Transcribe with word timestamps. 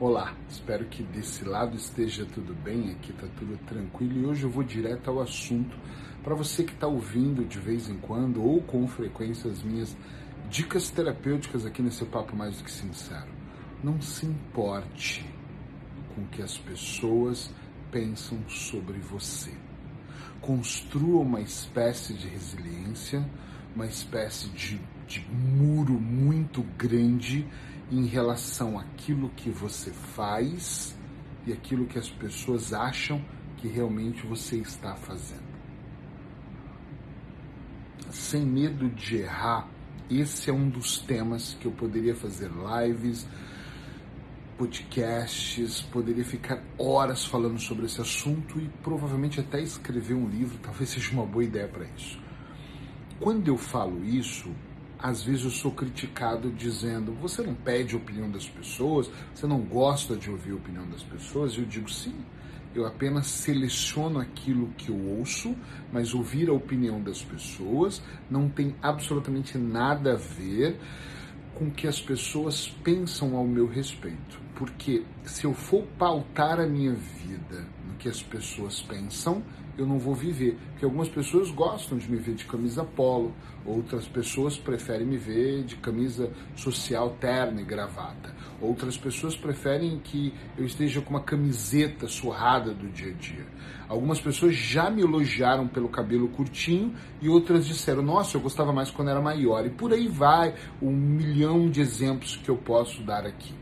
Olá, 0.00 0.34
espero 0.48 0.86
que 0.86 1.02
desse 1.02 1.44
lado 1.44 1.76
esteja 1.76 2.26
tudo 2.26 2.54
bem, 2.54 2.90
aqui 2.90 3.12
está 3.12 3.26
tudo 3.38 3.56
tranquilo 3.66 4.18
e 4.18 4.26
hoje 4.26 4.42
eu 4.42 4.50
vou 4.50 4.64
direto 4.64 5.08
ao 5.08 5.20
assunto 5.20 5.76
para 6.24 6.34
você 6.34 6.64
que 6.64 6.72
está 6.72 6.88
ouvindo 6.88 7.44
de 7.44 7.60
vez 7.60 7.88
em 7.88 7.96
quando 7.98 8.42
ou 8.42 8.60
com 8.62 8.88
frequência 8.88 9.48
as 9.48 9.62
minhas 9.62 9.96
dicas 10.50 10.90
terapêuticas 10.90 11.64
aqui 11.64 11.82
nesse 11.82 12.04
papo 12.06 12.34
mais 12.34 12.58
do 12.58 12.64
que 12.64 12.70
sincero. 12.70 13.28
Não 13.84 14.00
se 14.00 14.26
importe 14.26 15.24
com 16.14 16.22
o 16.22 16.26
que 16.26 16.42
as 16.42 16.58
pessoas 16.58 17.50
pensam 17.92 18.38
sobre 18.48 18.98
você. 18.98 19.52
Construa 20.40 21.20
uma 21.20 21.40
espécie 21.40 22.14
de 22.14 22.26
resiliência, 22.26 23.24
uma 23.74 23.86
espécie 23.86 24.48
de, 24.48 24.80
de 25.06 25.24
muro 25.30 25.94
muito 25.94 26.62
grande 26.76 27.46
em 27.90 28.06
relação 28.06 28.78
àquilo 28.78 29.30
que 29.30 29.50
você 29.50 29.90
faz 29.90 30.96
e 31.46 31.52
aquilo 31.52 31.86
que 31.86 31.98
as 31.98 32.08
pessoas 32.08 32.72
acham 32.72 33.22
que 33.56 33.68
realmente 33.68 34.26
você 34.26 34.56
está 34.56 34.94
fazendo. 34.94 35.52
Sem 38.10 38.44
medo 38.44 38.88
de 38.88 39.16
errar, 39.16 39.68
esse 40.10 40.50
é 40.50 40.52
um 40.52 40.68
dos 40.68 40.98
temas 40.98 41.56
que 41.60 41.66
eu 41.66 41.72
poderia 41.72 42.14
fazer 42.14 42.50
lives, 42.50 43.26
podcasts, 44.58 45.80
poderia 45.80 46.24
ficar 46.24 46.62
horas 46.78 47.24
falando 47.24 47.58
sobre 47.58 47.86
esse 47.86 48.00
assunto 48.00 48.60
e 48.60 48.68
provavelmente 48.82 49.40
até 49.40 49.60
escrever 49.60 50.14
um 50.14 50.28
livro, 50.28 50.58
talvez 50.62 50.90
seja 50.90 51.12
uma 51.12 51.26
boa 51.26 51.44
ideia 51.44 51.66
para 51.66 51.84
isso. 51.96 52.20
Quando 53.18 53.48
eu 53.48 53.56
falo 53.56 54.04
isso, 54.04 54.50
às 55.02 55.24
vezes 55.24 55.44
eu 55.44 55.50
sou 55.50 55.72
criticado 55.72 56.50
dizendo: 56.52 57.12
você 57.20 57.42
não 57.42 57.54
pede 57.54 57.94
a 57.94 57.98
opinião 57.98 58.30
das 58.30 58.48
pessoas, 58.48 59.10
você 59.34 59.46
não 59.46 59.60
gosta 59.60 60.14
de 60.14 60.30
ouvir 60.30 60.52
a 60.52 60.56
opinião 60.56 60.88
das 60.88 61.02
pessoas? 61.02 61.58
Eu 61.58 61.64
digo: 61.64 61.90
sim, 61.90 62.14
eu 62.72 62.86
apenas 62.86 63.26
seleciono 63.26 64.20
aquilo 64.20 64.68
que 64.78 64.90
eu 64.90 64.96
ouço, 65.18 65.56
mas 65.92 66.14
ouvir 66.14 66.48
a 66.48 66.52
opinião 66.52 67.02
das 67.02 67.22
pessoas 67.22 68.00
não 68.30 68.48
tem 68.48 68.76
absolutamente 68.80 69.58
nada 69.58 70.12
a 70.12 70.16
ver 70.16 70.78
com 71.54 71.66
o 71.66 71.70
que 71.70 71.88
as 71.88 72.00
pessoas 72.00 72.68
pensam 72.84 73.36
ao 73.36 73.46
meu 73.46 73.66
respeito. 73.66 74.40
Porque 74.54 75.04
se 75.24 75.44
eu 75.44 75.52
for 75.52 75.84
pautar 75.98 76.60
a 76.60 76.66
minha 76.66 76.92
vida 76.92 77.66
que 78.02 78.08
as 78.08 78.20
pessoas 78.20 78.82
pensam, 78.82 79.44
eu 79.78 79.86
não 79.86 79.96
vou 79.96 80.12
viver. 80.12 80.58
Porque 80.72 80.84
algumas 80.84 81.08
pessoas 81.08 81.52
gostam 81.52 81.96
de 81.96 82.10
me 82.10 82.16
ver 82.16 82.34
de 82.34 82.44
camisa 82.44 82.82
polo, 82.84 83.32
outras 83.64 84.08
pessoas 84.08 84.58
preferem 84.58 85.06
me 85.06 85.16
ver 85.16 85.62
de 85.62 85.76
camisa 85.76 86.28
social 86.56 87.10
terna 87.20 87.60
e 87.60 87.64
gravata. 87.64 88.34
Outras 88.60 88.96
pessoas 88.96 89.36
preferem 89.36 90.00
que 90.00 90.34
eu 90.58 90.66
esteja 90.66 91.00
com 91.00 91.10
uma 91.10 91.22
camiseta 91.22 92.08
surrada 92.08 92.74
do 92.74 92.88
dia 92.88 93.12
a 93.12 93.14
dia. 93.14 93.46
Algumas 93.88 94.20
pessoas 94.20 94.54
já 94.56 94.90
me 94.90 95.02
elogiaram 95.02 95.68
pelo 95.68 95.88
cabelo 95.88 96.28
curtinho 96.28 96.92
e 97.20 97.28
outras 97.28 97.66
disseram: 97.68 98.02
Nossa, 98.02 98.36
eu 98.36 98.40
gostava 98.40 98.72
mais 98.72 98.90
quando 98.90 99.10
era 99.10 99.22
maior. 99.22 99.64
E 99.64 99.70
por 99.70 99.92
aí 99.92 100.08
vai 100.08 100.54
um 100.80 100.90
milhão 100.90 101.70
de 101.70 101.80
exemplos 101.80 102.34
que 102.36 102.48
eu 102.48 102.56
posso 102.56 103.00
dar 103.04 103.24
aqui. 103.24 103.61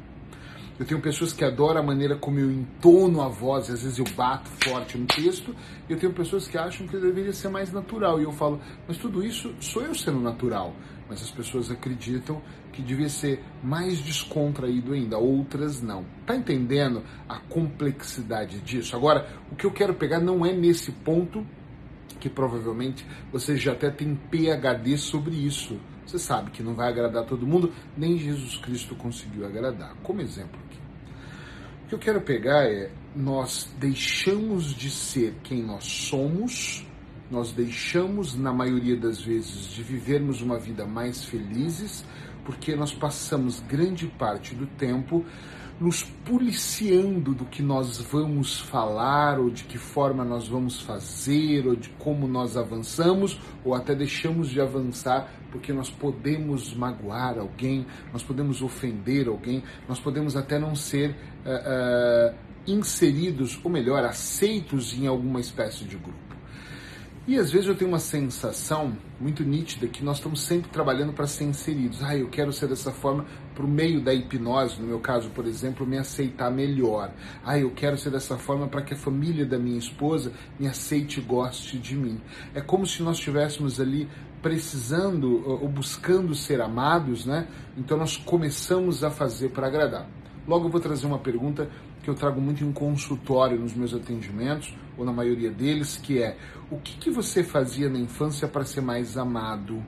Eu 0.81 0.87
tenho 0.87 0.99
pessoas 0.99 1.35
que 1.35 1.45
adoram 1.45 1.79
a 1.83 1.83
maneira 1.83 2.17
como 2.17 2.39
eu 2.39 2.51
entono 2.51 3.21
a 3.21 3.29
voz, 3.29 3.69
às 3.69 3.83
vezes 3.83 3.99
eu 3.99 4.07
bato 4.17 4.49
forte 4.65 4.97
no 4.97 5.05
texto. 5.05 5.55
Eu 5.87 5.99
tenho 5.99 6.11
pessoas 6.11 6.49
que 6.49 6.57
acham 6.57 6.87
que 6.87 6.97
deveria 6.97 7.35
ser 7.35 7.51
mais 7.51 7.71
natural. 7.71 8.19
E 8.19 8.25
eu 8.25 8.33
falo, 8.33 8.59
mas 8.89 8.97
tudo 8.97 9.23
isso 9.23 9.55
sou 9.61 9.83
eu 9.83 9.95
sendo 9.95 10.19
natural. 10.21 10.75
Mas 11.07 11.21
as 11.21 11.31
pessoas 11.31 11.71
acreditam 11.71 12.41
que 12.73 12.81
devia 12.81 13.11
ser 13.11 13.45
mais 13.63 13.99
descontraído 13.99 14.95
ainda, 14.95 15.19
outras 15.19 15.83
não. 15.83 16.07
Tá 16.25 16.35
entendendo 16.35 17.03
a 17.29 17.39
complexidade 17.39 18.59
disso? 18.61 18.97
Agora, 18.97 19.29
o 19.53 19.57
que 19.57 19.67
eu 19.67 19.71
quero 19.73 19.93
pegar 19.93 20.19
não 20.19 20.47
é 20.47 20.53
nesse 20.55 20.93
ponto 20.93 21.47
que 22.19 22.31
provavelmente 22.31 23.07
você 23.31 23.55
já 23.55 23.73
até 23.73 23.91
tem 23.91 24.15
PhD 24.15 24.97
sobre 24.97 25.35
isso. 25.35 25.79
Você 26.11 26.19
sabe 26.19 26.51
que 26.51 26.61
não 26.61 26.75
vai 26.75 26.89
agradar 26.89 27.25
todo 27.25 27.47
mundo, 27.47 27.73
nem 27.97 28.19
Jesus 28.19 28.57
Cristo 28.57 28.97
conseguiu 28.97 29.47
agradar. 29.47 29.95
Como 30.03 30.21
exemplo 30.21 30.59
aqui. 30.67 30.79
O 31.85 31.89
que 31.89 31.95
eu 31.95 31.99
quero 32.01 32.21
pegar 32.21 32.65
é: 32.65 32.91
nós 33.15 33.73
deixamos 33.79 34.75
de 34.75 34.91
ser 34.91 35.37
quem 35.45 35.63
nós 35.63 35.85
somos, 35.85 36.85
nós 37.31 37.53
deixamos, 37.53 38.35
na 38.35 38.53
maioria 38.53 38.97
das 38.97 39.21
vezes, 39.21 39.69
de 39.69 39.85
vivermos 39.85 40.43
uma 40.43 40.59
vida 40.59 40.85
mais 40.85 41.25
felizes, 41.25 42.05
porque 42.45 42.75
nós 42.75 42.93
passamos 42.93 43.61
grande 43.61 44.09
parte 44.09 44.53
do 44.53 44.67
tempo 44.67 45.25
nos 45.81 46.03
policiando 46.03 47.35
do 47.35 47.47
que 47.47 47.63
nós 47.63 47.99
vamos 48.03 48.61
falar, 48.61 49.41
ou 49.41 49.49
de 49.49 49.65
que 49.65 49.79
forma 49.79 50.23
nós 50.25 50.47
vamos 50.47 50.81
fazer, 50.83 51.67
ou 51.67 51.75
de 51.75 51.89
como 51.91 52.29
nós 52.29 52.55
avançamos, 52.55 53.41
ou 53.65 53.75
até 53.75 53.95
deixamos 53.95 54.51
de 54.51 54.61
avançar 54.61 55.33
porque 55.51 55.73
nós 55.73 55.91
podemos 55.91 56.75
magoar 56.75 57.39
alguém, 57.39 57.87
nós 58.13 58.23
podemos 58.23 58.63
ofender 58.63 59.27
alguém, 59.27 59.63
nós 59.89 59.99
podemos 59.99 60.37
até 60.37 60.59
não 60.59 60.75
ser 60.75 61.11
uh, 61.11 62.33
uh, 62.33 62.35
inseridos, 62.67 63.59
ou 63.65 63.71
melhor, 63.71 64.05
aceitos 64.05 64.95
em 64.95 65.07
alguma 65.07 65.41
espécie 65.41 65.85
de 65.85 65.97
grupo. 65.97 66.31
E 67.27 67.39
às 67.39 67.51
vezes 67.51 67.69
eu 67.69 67.77
tenho 67.77 67.91
uma 67.91 67.99
sensação 67.99 68.97
muito 69.21 69.45
nítida 69.45 69.87
que 69.87 70.03
nós 70.03 70.17
estamos 70.17 70.41
sempre 70.41 70.71
trabalhando 70.71 71.13
para 71.13 71.27
ser 71.27 71.45
inseridos. 71.45 72.03
Ah, 72.03 72.17
eu 72.17 72.29
quero 72.29 72.53
ser 72.53 72.67
dessa 72.67 72.91
forma 72.91 73.27
para 73.61 73.67
o 73.67 73.69
meio 73.69 74.01
da 74.01 74.15
hipnose, 74.15 74.81
no 74.81 74.87
meu 74.87 75.01
caso, 75.01 75.29
por 75.31 75.47
exemplo, 75.47 75.87
me 75.87 75.99
aceitar 75.99 76.51
melhor. 76.51 77.13
Ah, 77.45 77.59
eu 77.59 77.71
quero 77.71 77.99
ser 77.99 78.09
dessa 78.09 78.39
forma 78.39 78.67
para 78.67 78.81
que 78.81 78.95
a 78.95 78.97
família 78.97 79.45
da 79.45 79.59
minha 79.59 79.79
esposa 79.79 80.33
me 80.59 80.67
aceite 80.67 81.21
e 81.21 81.23
goste 81.23 81.77
de 81.77 81.95
mim. 81.95 82.19
É 82.55 82.63
como 82.63 82.87
se 82.87 83.03
nós 83.03 83.19
estivéssemos 83.19 83.79
ali 83.79 84.09
precisando 84.41 85.47
ou 85.47 85.69
buscando 85.69 86.35
ser 86.35 86.63
amados, 86.63 87.27
né? 87.27 87.47
Então 87.77 87.99
nós 87.99 88.17
começamos 88.17 89.05
a 89.05 89.11
fazer 89.11 89.51
para 89.51 89.67
agradar. 89.67 90.09
Logo 90.49 90.67
eu 90.67 90.71
vou 90.71 90.81
trazer 90.81 91.07
uma 91.07 91.19
pergunta 91.19 91.69
que 92.03 92.09
eu 92.09 92.15
trago 92.15 92.41
muito 92.41 92.65
em 92.65 92.73
consultório 92.73 93.59
nos 93.59 93.75
meus 93.75 93.93
atendimentos, 93.93 94.75
ou 94.97 95.05
na 95.05 95.13
maioria 95.13 95.51
deles, 95.51 96.01
que 96.03 96.23
é: 96.23 96.39
o 96.71 96.79
que, 96.79 96.97
que 96.97 97.11
você 97.11 97.45
fazia 97.45 97.91
na 97.91 97.99
infância 97.99 98.49
para 98.49 98.65
ser 98.65 98.81
mais 98.81 99.19
amado? 99.19 99.83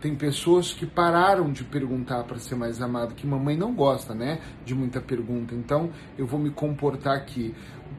Tem 0.00 0.14
pessoas 0.14 0.72
que 0.72 0.86
pararam 0.86 1.52
de 1.52 1.62
perguntar 1.62 2.24
para 2.24 2.38
ser 2.38 2.54
mais 2.54 2.80
amado, 2.80 3.14
que 3.14 3.26
mamãe 3.26 3.56
não 3.56 3.74
gosta, 3.74 4.14
né, 4.14 4.40
de 4.64 4.74
muita 4.74 5.00
pergunta. 5.00 5.54
Então, 5.54 5.90
eu 6.16 6.26
vou 6.26 6.40
me 6.40 6.50
comportar 6.50 7.14
aqui. 7.14 7.54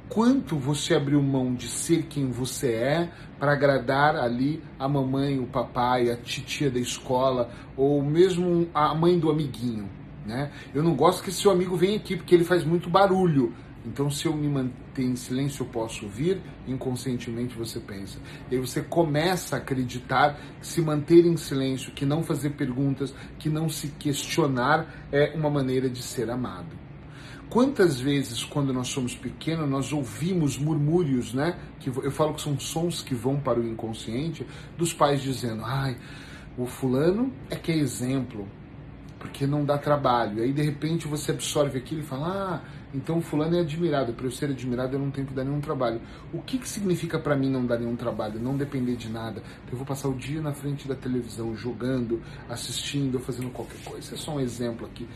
Quanto 0.10 0.56
você 0.58 0.96
abriu 0.96 1.22
mão 1.22 1.54
de 1.54 1.68
ser 1.68 2.04
quem 2.04 2.32
você 2.32 2.74
é 2.74 3.12
para 3.40 3.54
agradar 3.54 4.16
ali 4.16 4.62
a 4.80 4.88
mamãe, 4.88 5.40
o 5.40 5.46
papai, 5.46 6.10
a 6.10 6.18
titia 6.18 6.72
da 6.72 6.80
escola 6.80 7.50
ou 7.78 8.02
mesmo 8.02 8.68
a 8.74 8.94
mãe 8.96 9.18
do 9.20 9.30
amiguinho, 9.30 9.88
né? 10.26 10.52
Eu 10.74 10.84
não 10.84 10.96
gosto 10.96 11.24
que 11.24 11.32
seu 11.32 11.52
amigo 11.52 11.78
venha 11.78 11.98
aqui 11.98 12.18
porque 12.18 12.36
ele 12.36 12.44
faz 12.44 12.64
muito 12.64 12.90
barulho. 12.90 13.54
Então, 13.86 14.12
se 14.12 14.28
eu 14.28 14.36
me 14.36 14.48
manter 14.48 15.04
em 15.04 15.16
silêncio, 15.16 15.64
eu 15.64 15.68
posso 15.68 16.06
ouvir, 16.06 16.40
inconscientemente 16.68 17.56
você 17.58 17.80
pensa. 17.80 18.20
E 18.50 18.56
aí 18.56 18.62
você 18.62 18.82
começa 18.82 19.56
a 19.56 19.60
acreditar 19.60 20.40
que 20.60 20.68
se 20.68 20.82
manter 20.82 21.26
em 21.26 21.36
silêncio, 21.36 21.92
que 21.92 22.06
não 22.06 22.22
fazer 22.22 22.52
perguntas, 22.52 23.14
que 23.40 23.50
não 23.50 23.70
se 23.70 23.88
questionar 23.88 25.08
é 25.12 25.34
uma 25.36 25.50
maneira 25.50 25.90
de 25.90 26.02
ser 26.04 26.30
amado. 26.30 26.82
Quantas 27.50 28.00
vezes, 28.00 28.46
quando 28.46 28.72
nós 28.72 28.88
somos 28.88 29.14
pequenos, 29.14 29.70
nós 29.70 29.92
ouvimos 29.92 30.58
murmúrios, 30.58 31.34
né? 31.34 31.60
Que 31.82 31.90
eu 31.90 32.12
falo 32.12 32.34
que 32.34 32.42
são 32.42 32.58
sons 32.58 33.02
que 33.02 33.14
vão 33.14 33.42
para 33.42 33.60
o 33.60 33.68
inconsciente, 33.68 34.48
dos 34.78 34.94
pais 34.94 35.22
dizendo: 35.22 35.64
ai, 35.66 35.98
o 36.58 36.66
fulano 36.66 37.34
é 37.50 37.58
que 37.58 37.70
é 37.74 37.76
exemplo, 37.76 38.48
porque 39.20 39.46
não 39.46 39.66
dá 39.66 39.78
trabalho. 39.78 40.42
Aí, 40.42 40.54
de 40.54 40.62
repente, 40.62 41.10
você 41.10 41.32
absorve 41.32 41.78
aquilo 41.78 42.00
e 42.00 42.06
fala: 42.06 42.28
ah, 42.30 42.81
então 42.94 43.22
fulano 43.22 43.56
é 43.56 43.62
admirado. 43.62 44.14
Para 44.14 44.26
eu 44.26 44.32
ser 44.32 44.50
admirado, 44.50 44.96
eu 44.96 45.00
não 45.00 45.12
tenho 45.12 45.28
que 45.28 45.34
dar 45.34 45.44
nenhum 45.44 45.62
trabalho. 45.62 46.02
O 46.34 46.42
que, 46.42 46.58
que 46.58 46.68
significa 46.68 47.18
para 47.20 47.36
mim 47.36 47.50
não 47.50 47.66
dar 47.66 47.80
nenhum 47.80 47.96
trabalho? 47.96 48.40
Não 48.40 48.58
depender 48.58 48.96
de 48.96 49.10
nada. 49.10 49.42
Eu 49.72 49.78
vou 49.78 49.86
passar 49.86 50.10
o 50.10 50.14
dia 50.14 50.42
na 50.42 50.54
frente 50.54 50.88
da 50.88 50.96
televisão, 50.96 51.56
jogando, 51.56 52.22
assistindo, 52.50 53.20
fazendo 53.20 53.50
qualquer 53.52 53.82
coisa. 53.84 54.14
é 54.14 54.18
só 54.18 54.36
um 54.36 54.40
exemplo 54.40 54.86
aqui 54.86 55.08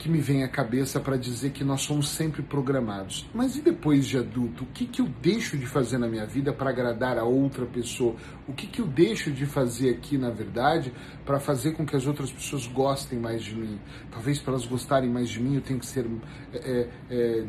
que 0.00 0.08
me 0.08 0.18
vem 0.18 0.42
à 0.42 0.48
cabeça 0.48 0.98
para 0.98 1.18
dizer 1.18 1.50
que 1.50 1.62
nós 1.62 1.82
somos 1.82 2.08
sempre 2.08 2.42
programados. 2.42 3.28
Mas 3.34 3.54
e 3.54 3.60
depois 3.60 4.06
de 4.06 4.16
adulto? 4.16 4.64
O 4.64 4.66
que, 4.68 4.86
que 4.86 5.02
eu 5.02 5.06
deixo 5.20 5.58
de 5.58 5.66
fazer 5.66 5.98
na 5.98 6.08
minha 6.08 6.24
vida 6.24 6.54
para 6.54 6.70
agradar 6.70 7.18
a 7.18 7.24
outra 7.24 7.66
pessoa? 7.66 8.16
O 8.48 8.54
que, 8.54 8.66
que 8.66 8.80
eu 8.80 8.86
deixo 8.86 9.30
de 9.30 9.44
fazer 9.44 9.90
aqui, 9.90 10.16
na 10.16 10.30
verdade, 10.30 10.90
para 11.26 11.38
fazer 11.38 11.72
com 11.72 11.84
que 11.84 11.94
as 11.94 12.06
outras 12.06 12.32
pessoas 12.32 12.66
gostem 12.66 13.18
mais 13.18 13.42
de 13.42 13.54
mim? 13.54 13.78
Talvez 14.10 14.38
para 14.38 14.54
elas 14.54 14.64
gostarem 14.64 15.10
mais 15.10 15.28
de 15.28 15.38
mim, 15.38 15.56
eu 15.56 15.60
tenho 15.60 15.78
que 15.78 15.86
ser. 15.86 16.06
É, 16.54 16.88
é, 17.10 17.44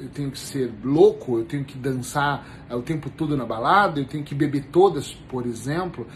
eu 0.00 0.08
tenho 0.08 0.30
que 0.32 0.38
ser 0.38 0.72
louco, 0.82 1.38
eu 1.38 1.44
tenho 1.44 1.64
que 1.64 1.78
dançar 1.78 2.66
o 2.70 2.82
tempo 2.82 3.08
todo 3.08 3.36
na 3.36 3.44
balada, 3.44 4.00
eu 4.00 4.04
tenho 4.04 4.24
que 4.24 4.34
beber 4.34 4.64
todas, 4.66 5.14
por 5.28 5.46
exemplo. 5.46 6.08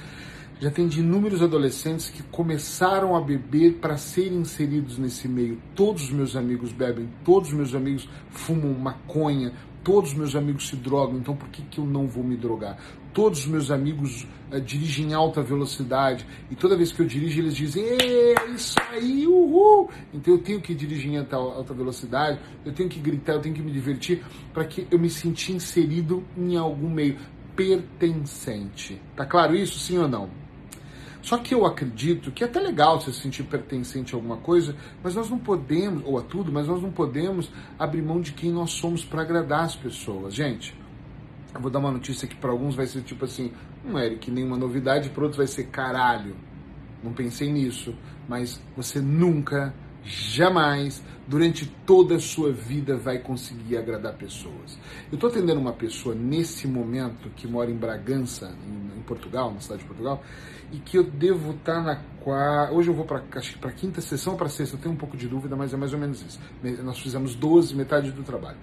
Já 0.62 0.68
atendi 0.68 1.00
inúmeros 1.00 1.42
adolescentes 1.42 2.08
que 2.08 2.22
começaram 2.22 3.16
a 3.16 3.20
beber 3.20 3.80
para 3.80 3.96
serem 3.96 4.38
inseridos 4.38 4.96
nesse 4.96 5.26
meio. 5.26 5.60
Todos 5.74 6.04
os 6.04 6.12
meus 6.12 6.36
amigos 6.36 6.70
bebem, 6.70 7.08
todos 7.24 7.48
os 7.48 7.54
meus 7.56 7.74
amigos 7.74 8.08
fumam 8.30 8.72
maconha, 8.72 9.52
todos 9.82 10.12
os 10.12 10.16
meus 10.16 10.36
amigos 10.36 10.68
se 10.68 10.76
drogam, 10.76 11.18
então 11.18 11.34
por 11.34 11.48
que, 11.48 11.62
que 11.62 11.80
eu 11.80 11.84
não 11.84 12.06
vou 12.06 12.22
me 12.22 12.36
drogar? 12.36 12.78
Todos 13.12 13.40
os 13.40 13.46
meus 13.46 13.72
amigos 13.72 14.24
uh, 14.52 14.60
dirigem 14.60 15.10
em 15.10 15.14
alta 15.14 15.42
velocidade 15.42 16.24
e 16.48 16.54
toda 16.54 16.76
vez 16.76 16.92
que 16.92 17.02
eu 17.02 17.06
dirijo 17.06 17.40
eles 17.40 17.56
dizem, 17.56 17.82
é 17.84 18.48
isso 18.54 18.76
aí, 18.92 19.26
uhul! 19.26 19.90
Então 20.14 20.34
eu 20.34 20.38
tenho 20.38 20.60
que 20.60 20.76
dirigir 20.76 21.10
em 21.10 21.18
alta, 21.18 21.34
alta 21.34 21.74
velocidade, 21.74 22.38
eu 22.64 22.72
tenho 22.72 22.88
que 22.88 23.00
gritar, 23.00 23.32
eu 23.32 23.40
tenho 23.40 23.56
que 23.56 23.62
me 23.62 23.72
divertir 23.72 24.24
para 24.54 24.64
que 24.64 24.86
eu 24.92 24.98
me 25.00 25.10
sinta 25.10 25.50
inserido 25.50 26.22
em 26.36 26.56
algum 26.56 26.88
meio 26.88 27.18
pertencente. 27.56 29.02
Tá 29.16 29.26
claro 29.26 29.56
isso, 29.56 29.76
sim 29.76 29.98
ou 29.98 30.06
não? 30.06 30.41
Só 31.22 31.38
que 31.38 31.54
eu 31.54 31.64
acredito 31.64 32.32
que 32.32 32.42
é 32.42 32.46
até 32.46 32.58
legal 32.58 33.00
se 33.00 33.12
sentir 33.12 33.44
pertencente 33.44 34.12
a 34.12 34.18
alguma 34.18 34.36
coisa, 34.38 34.76
mas 35.02 35.14
nós 35.14 35.30
não 35.30 35.38
podemos, 35.38 36.02
ou 36.04 36.18
a 36.18 36.22
tudo, 36.22 36.50
mas 36.50 36.66
nós 36.66 36.82
não 36.82 36.90
podemos 36.90 37.48
abrir 37.78 38.02
mão 38.02 38.20
de 38.20 38.32
quem 38.32 38.50
nós 38.50 38.72
somos 38.72 39.04
para 39.04 39.22
agradar 39.22 39.64
as 39.64 39.76
pessoas. 39.76 40.34
Gente, 40.34 40.74
eu 41.54 41.60
vou 41.60 41.70
dar 41.70 41.78
uma 41.78 41.92
notícia 41.92 42.26
que 42.26 42.34
para 42.34 42.50
alguns 42.50 42.74
vai 42.74 42.86
ser 42.86 43.02
tipo 43.02 43.24
assim, 43.24 43.52
não 43.84 43.96
é 43.98 44.06
Eric, 44.06 44.30
nenhuma 44.32 44.56
novidade, 44.56 45.10
para 45.10 45.22
outros 45.22 45.38
vai 45.38 45.46
ser 45.46 45.68
caralho. 45.68 46.34
Não 47.04 47.12
pensei 47.12 47.52
nisso, 47.52 47.94
mas 48.28 48.60
você 48.76 49.00
nunca, 49.00 49.72
jamais, 50.04 51.02
durante 51.26 51.66
toda 51.86 52.16
a 52.16 52.20
sua 52.20 52.52
vida 52.52 52.96
vai 52.96 53.18
conseguir 53.18 53.76
agradar 53.76 54.14
pessoas. 54.14 54.78
Eu 55.10 55.14
estou 55.14 55.30
atendendo 55.30 55.60
uma 55.60 55.72
pessoa 55.72 56.14
nesse 56.14 56.66
momento 56.66 57.30
que 57.36 57.46
mora 57.46 57.70
em 57.70 57.76
Bragança, 57.76 58.54
em, 58.66 58.98
em 58.98 59.02
Portugal, 59.02 59.52
na 59.52 59.60
cidade 59.60 59.82
de 59.82 59.86
Portugal, 59.86 60.22
e 60.72 60.78
que 60.78 60.98
eu 60.98 61.04
devo 61.04 61.52
estar 61.52 61.76
tá 61.76 61.82
na 61.82 61.96
quarta. 62.20 62.72
Hoje 62.72 62.88
eu 62.88 62.94
vou 62.94 63.04
para 63.04 63.20
para 63.60 63.72
quinta 63.72 64.00
sessão 64.00 64.36
para 64.36 64.48
sexta, 64.48 64.76
eu 64.76 64.80
tenho 64.80 64.94
um 64.94 64.98
pouco 64.98 65.16
de 65.16 65.28
dúvida, 65.28 65.54
mas 65.54 65.72
é 65.72 65.76
mais 65.76 65.92
ou 65.92 65.98
menos 65.98 66.22
isso. 66.22 66.40
Nós 66.82 66.98
fizemos 66.98 67.34
12, 67.34 67.74
metade 67.74 68.10
do 68.10 68.22
trabalho. 68.22 68.58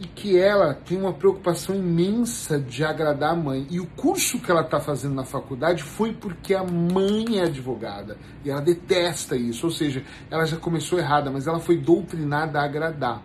E 0.00 0.06
que 0.06 0.38
ela 0.38 0.74
tem 0.74 0.96
uma 0.96 1.12
preocupação 1.12 1.74
imensa 1.74 2.58
de 2.58 2.84
agradar 2.84 3.32
a 3.32 3.36
mãe. 3.36 3.66
E 3.68 3.80
o 3.80 3.86
curso 3.86 4.38
que 4.38 4.50
ela 4.50 4.60
está 4.60 4.78
fazendo 4.78 5.14
na 5.14 5.24
faculdade 5.24 5.82
foi 5.82 6.12
porque 6.12 6.54
a 6.54 6.62
mãe 6.62 7.38
é 7.38 7.44
advogada. 7.44 8.16
E 8.44 8.50
ela 8.50 8.60
detesta 8.60 9.36
isso. 9.36 9.66
Ou 9.66 9.72
seja, 9.72 10.04
ela 10.30 10.46
já 10.46 10.56
começou 10.56 10.98
errada, 10.98 11.30
mas 11.30 11.46
ela 11.48 11.58
foi 11.58 11.76
doutrinada 11.76 12.60
a 12.60 12.64
agradar. 12.64 13.22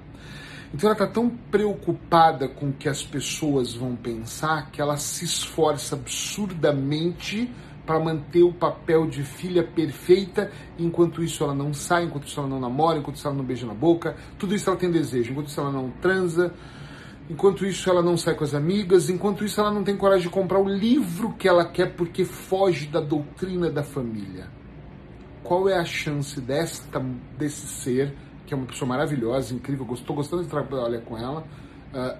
Então 0.73 0.89
ela 0.89 0.93
está 0.93 1.05
tão 1.05 1.29
preocupada 1.29 2.47
com 2.47 2.69
o 2.69 2.73
que 2.73 2.89
as 2.89 3.03
pessoas 3.03 3.75
vão 3.75 3.95
pensar 3.95 4.71
que 4.71 4.81
ela 4.81 4.97
se 4.97 5.23
esforça 5.23 5.95
absurdamente 5.95 7.53
para 7.85 8.00
manter 8.00 8.44
o 8.44 8.53
papel 8.53 9.06
de 9.06 9.24
filha 9.24 9.63
perfeita, 9.63 10.51
enquanto 10.80 11.24
isso 11.24 11.44
ela 11.44 11.53
não 11.53 11.74
sai, 11.74 12.06
enquanto 12.06 12.27
isso 12.27 12.39
ela 12.39 12.50
não 12.50 12.59
namora, 12.59 12.97
enquanto 12.97 13.18
isso 13.18 13.27
ela 13.27 13.35
não 13.35 13.44
beija 13.44 13.65
na 13.65 13.74
boca, 13.74 14.15
tudo 14.38 14.56
isso 14.56 14.69
ela 14.69 14.80
tem 14.80 14.89
desejo, 14.89 15.31
enquanto 15.31 15.47
isso 15.47 15.59
ela 15.59 15.71
não 15.71 15.89
transa, 16.01 16.53
enquanto 17.30 17.65
isso 17.65 17.89
ela 17.89 18.01
não 18.01 18.15
sai 18.15 18.35
com 18.35 18.44
as 18.44 18.53
amigas, 18.53 19.09
enquanto 19.09 19.44
isso 19.44 19.59
ela 19.59 19.71
não 19.71 19.83
tem 19.83 19.97
coragem 19.97 20.24
de 20.24 20.30
comprar 20.30 20.59
o 20.59 20.68
livro 20.68 21.33
que 21.33 21.47
ela 21.47 21.65
quer 21.65 21.94
porque 21.94 22.24
foge 22.24 22.88
da 22.88 23.01
doutrina 23.01 23.69
da 23.69 23.83
família. 23.83 24.47
Qual 25.44 25.68
é 25.68 25.77
a 25.77 25.83
chance 25.83 26.39
desta, 26.39 27.03
desse 27.38 27.68
ser, 27.68 28.15
que 28.45 28.53
é 28.53 28.57
uma 28.57 28.65
pessoa 28.65 28.88
maravilhosa, 28.88 29.53
incrível, 29.53 29.85
estou 29.94 30.15
gostando 30.15 30.44
de 30.44 30.50
trabalhar 30.50 31.01
com 31.01 31.18
ela, 31.18 31.45
uh, 31.94 32.18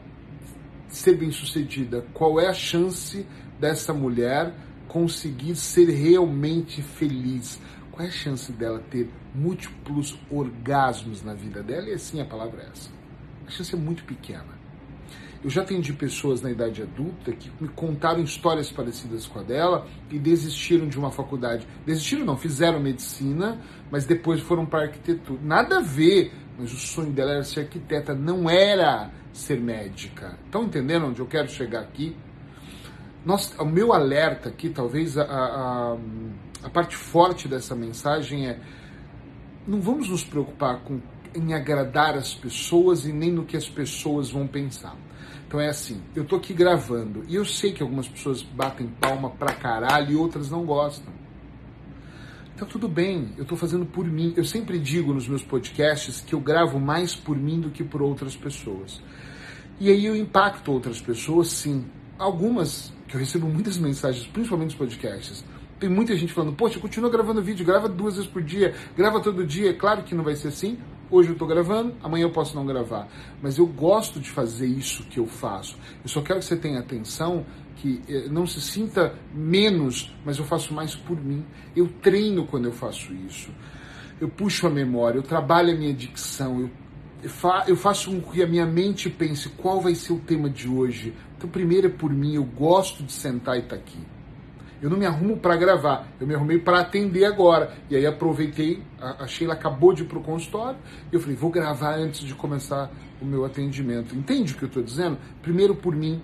ser 0.90 1.16
bem 1.16 1.32
sucedida? 1.32 2.06
Qual 2.14 2.38
é 2.38 2.48
a 2.48 2.54
chance 2.54 3.26
dessa 3.62 3.94
mulher 3.94 4.54
conseguir 4.94 5.56
ser 5.56 5.90
realmente 5.90 6.84
feliz? 6.84 7.60
Qual 7.92 8.06
é 8.06 8.10
a 8.10 8.12
chance 8.12 8.52
dela 8.52 8.80
ter 8.92 9.10
múltiplos 9.34 10.16
orgasmos 10.30 11.24
na 11.24 11.34
vida 11.34 11.64
dela? 11.64 11.90
E 11.90 11.94
assim 11.94 12.22
a 12.22 12.26
palavra 12.26 12.62
é 12.62 12.70
essa. 12.72 12.92
A 13.48 13.50
chance 13.50 13.74
é 13.74 13.78
muito 13.78 14.04
pequena. 14.04 14.62
Eu 15.44 15.50
já 15.50 15.64
atendi 15.64 15.92
pessoas 15.94 16.42
na 16.42 16.52
idade 16.52 16.84
adulta 16.84 17.34
que 17.34 17.52
me 17.60 17.68
contaram 17.70 18.22
histórias 18.22 18.72
parecidas 18.72 19.26
com 19.26 19.40
a 19.40 19.44
dela 19.44 19.88
e 20.12 20.20
desistiram 20.20 20.88
de 20.88 20.98
uma 20.98 21.12
faculdade. 21.12 21.68
Desistiram 21.86 22.24
não, 22.24 22.38
fizeram 22.38 22.80
medicina, 22.80 23.60
mas 23.92 24.06
depois 24.06 24.42
foram 24.42 24.66
para 24.66 24.84
arquitetura. 24.84 25.42
Nada 25.44 25.80
a 25.80 25.82
ver, 25.82 26.32
mas 26.58 26.72
o 26.72 26.78
sonho 26.78 27.12
dela 27.12 27.32
era 27.32 27.44
ser 27.44 27.62
arquiteta, 27.62 28.14
não 28.14 28.48
era 28.48 29.12
ser 29.34 29.60
médica. 29.60 30.38
Estão 30.46 30.64
entendendo 30.64 31.08
onde 31.08 31.20
eu 31.20 31.26
quero 31.26 31.50
chegar 31.50 31.82
aqui? 31.82 32.16
Nós, 33.26 33.54
o 33.58 33.66
meu 33.66 33.94
alerta 33.94 34.50
aqui, 34.50 34.70
talvez 34.70 35.18
a, 35.18 35.24
a, 35.24 35.98
a 36.64 36.70
parte 36.70 36.96
forte 36.96 37.48
dessa 37.48 37.76
mensagem 37.76 38.48
é: 38.48 38.60
não 39.66 39.80
vamos 39.80 40.10
nos 40.10 40.24
preocupar 40.24 40.82
com, 40.82 41.00
em 41.34 41.54
agradar 41.54 42.16
as 42.16 42.34
pessoas 42.34 43.06
e 43.06 43.14
nem 43.14 43.32
no 43.32 43.46
que 43.46 43.56
as 43.56 43.70
pessoas 43.70 44.30
vão 44.30 44.46
pensar. 44.46 44.96
Então 45.48 45.62
é 45.62 45.70
assim, 45.70 46.02
eu 46.16 46.26
tô 46.26 46.36
aqui 46.36 46.54
gravando 46.54 47.24
e 47.28 47.36
eu 47.36 47.46
sei 47.46 47.72
que 47.72 47.84
algumas 47.84 48.08
pessoas 48.08 48.42
batem 48.42 48.88
palma 48.88 49.30
pra 49.30 49.54
caralho 49.54 50.12
e 50.12 50.16
outras 50.16 50.50
não 50.50 50.66
gostam. 50.66 51.14
Então 52.56 52.68
tudo 52.68 52.88
bem, 52.88 53.34
eu 53.38 53.46
tô 53.46 53.56
fazendo 53.56 53.86
por 53.86 54.06
mim. 54.06 54.34
Eu 54.36 54.44
sempre 54.44 54.80
digo 54.80 55.14
nos 55.14 55.28
meus 55.28 55.44
podcasts 55.44 56.22
que 56.22 56.34
eu 56.34 56.40
gravo 56.40 56.80
mais 56.80 57.16
por 57.16 57.38
mim 57.38 57.60
do 57.60 57.70
que 57.70 57.84
por 57.84 58.02
outras 58.02 58.36
pessoas. 58.36 59.02
E 59.80 59.90
aí 59.90 60.06
eu 60.06 60.16
impacto 60.16 60.72
outras 60.72 61.00
pessoas, 61.00 61.50
sim. 61.50 61.86
Algumas 62.24 62.94
que 63.06 63.18
eu 63.18 63.20
recebo 63.20 63.50
muitas 63.50 63.78
mensagens, 63.78 64.26
principalmente 64.28 64.70
nos 64.70 64.76
podcasts. 64.76 65.44
Tem 65.78 65.90
muita 65.90 66.16
gente 66.16 66.32
falando, 66.32 66.56
poxa, 66.56 66.80
continua 66.80 67.10
gravando 67.10 67.42
vídeo, 67.42 67.66
grava 67.66 67.90
duas 67.90 68.16
vezes 68.16 68.30
por 68.30 68.42
dia, 68.42 68.74
grava 68.96 69.20
todo 69.20 69.46
dia. 69.46 69.74
Claro 69.74 70.04
que 70.04 70.16
não 70.16 70.24
vai 70.24 70.34
ser 70.34 70.48
assim. 70.48 70.78
Hoje 71.12 71.28
eu 71.28 71.34
estou 71.34 71.46
gravando, 71.46 71.94
amanhã 72.02 72.24
eu 72.24 72.32
posso 72.32 72.56
não 72.56 72.66
gravar. 72.66 73.10
Mas 73.42 73.58
eu 73.58 73.68
gosto 73.68 74.22
de 74.22 74.30
fazer 74.30 74.68
isso 74.68 75.04
que 75.04 75.20
eu 75.20 75.28
faço. 75.28 75.78
Eu 76.02 76.08
só 76.08 76.22
quero 76.22 76.40
que 76.40 76.46
você 76.46 76.56
tenha 76.56 76.80
atenção, 76.80 77.46
que 77.76 78.02
eh, 78.08 78.30
não 78.30 78.48
se 78.48 78.62
sinta 78.62 79.14
menos, 79.34 80.16
mas 80.24 80.38
eu 80.38 80.46
faço 80.46 80.74
mais 80.74 80.96
por 80.96 81.22
mim. 81.22 81.46
Eu 81.76 81.90
treino 82.02 82.48
quando 82.48 82.70
eu 82.70 82.72
faço 82.72 83.14
isso. 83.14 83.52
Eu 84.22 84.30
puxo 84.30 84.66
a 84.66 84.70
memória, 84.70 85.18
eu 85.18 85.24
trabalho 85.24 85.74
a 85.74 85.76
minha 85.76 85.94
dicção, 85.94 86.62
eu 86.62 86.70
eu 87.68 87.78
faço 87.78 88.12
com 88.12 88.32
que 88.32 88.44
a 88.44 88.48
minha 88.48 88.66
mente 88.66 89.10
pense 89.10 89.48
qual 89.50 89.80
vai 89.80 89.96
ser 89.96 90.12
o 90.12 90.20
tema 90.20 90.50
de 90.50 90.68
hoje. 90.68 91.14
Então, 91.44 91.52
primeiro 91.52 91.88
é 91.88 91.90
por 91.90 92.10
mim, 92.10 92.36
eu 92.36 92.46
gosto 92.46 93.04
de 93.04 93.12
sentar 93.12 93.58
e 93.58 93.60
estar 93.60 93.76
tá 93.76 93.82
aqui. 93.82 94.00
Eu 94.82 94.90
não 94.90 94.98
me 94.98 95.06
arrumo 95.06 95.36
para 95.36 95.58
gravar, 95.58 96.08
eu 96.18 96.26
me 96.26 96.34
arrumei 96.34 96.58
para 96.58 96.80
atender 96.80 97.26
agora. 97.26 97.76
E 97.90 97.98
aí 97.98 98.06
aproveitei, 98.06 98.82
a 98.98 99.28
Sheila 99.28 99.54
acabou 99.54 99.94
de 99.94 100.04
ir 100.04 100.06
para 100.06 100.20
o 100.20 100.24
consultório, 100.24 100.80
e 101.12 101.16
eu 101.16 101.20
falei, 101.20 101.36
vou 101.36 101.50
gravar 101.50 101.96
antes 101.96 102.22
de 102.22 102.34
começar 102.34 102.90
o 103.22 103.26
meu 103.26 103.44
atendimento. 103.44 104.16
Entende 104.16 104.54
o 104.54 104.58
que 104.58 104.64
eu 104.64 104.68
estou 104.68 104.82
dizendo? 104.82 105.18
Primeiro 105.42 105.76
por 105.76 105.94
mim. 105.94 106.22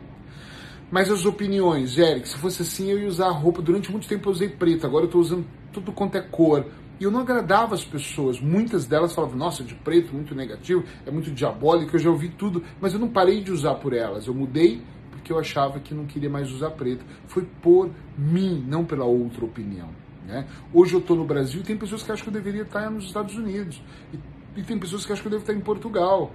Mas 0.89 1.11
as 1.11 1.25
opiniões, 1.25 1.97
Eric, 1.97 2.29
se 2.29 2.37
fosse 2.37 2.61
assim 2.61 2.89
eu 2.89 2.97
ia 2.97 3.07
usar 3.09 3.29
roupa. 3.31 3.61
Durante 3.61 3.91
muito 3.91 4.07
tempo 4.07 4.29
eu 4.29 4.31
usei 4.31 4.47
preto, 4.47 4.87
agora 4.87 5.03
eu 5.03 5.07
estou 5.07 5.19
usando 5.19 5.45
tudo 5.73 5.91
quanto 5.91 6.17
é 6.17 6.21
cor. 6.21 6.65
E 6.97 7.03
eu 7.03 7.11
não 7.11 7.19
agradava 7.19 7.75
as 7.75 7.83
pessoas. 7.83 8.39
Muitas 8.39 8.85
delas 8.85 9.13
falavam, 9.13 9.37
nossa, 9.37 9.65
de 9.65 9.75
preto, 9.75 10.13
muito 10.13 10.33
negativo, 10.33 10.85
é 11.05 11.11
muito 11.11 11.29
diabólico, 11.29 11.97
eu 11.97 11.99
já 11.99 12.09
ouvi 12.09 12.29
tudo, 12.29 12.63
mas 12.79 12.93
eu 12.93 12.99
não 12.99 13.09
parei 13.09 13.43
de 13.43 13.51
usar 13.51 13.75
por 13.75 13.93
elas. 13.93 14.25
Eu 14.25 14.33
mudei 14.33 14.81
porque 15.29 15.33
eu 15.33 15.39
achava 15.39 15.79
que 15.79 15.93
não 15.93 16.05
queria 16.05 16.29
mais 16.29 16.51
usar 16.51 16.71
preto. 16.71 17.05
Foi 17.27 17.45
por 17.61 17.91
mim, 18.17 18.65
não 18.67 18.83
pela 18.83 19.05
outra 19.05 19.45
opinião. 19.45 19.89
Né? 20.25 20.47
Hoje 20.73 20.93
eu 20.93 20.99
estou 20.99 21.15
no 21.15 21.23
Brasil 21.23 21.61
tem 21.63 21.77
pessoas 21.77 22.01
que 22.01 22.11
acham 22.11 22.23
que 22.23 22.29
eu 22.29 22.33
deveria 22.33 22.63
estar 22.63 22.89
nos 22.89 23.05
Estados 23.05 23.35
Unidos. 23.35 23.81
E, 24.11 24.59
e 24.59 24.63
tem 24.63 24.79
pessoas 24.79 25.05
que 25.05 25.11
acham 25.11 25.21
que 25.21 25.27
eu 25.27 25.31
devo 25.31 25.43
estar 25.43 25.53
em 25.53 25.61
Portugal. 25.61 26.31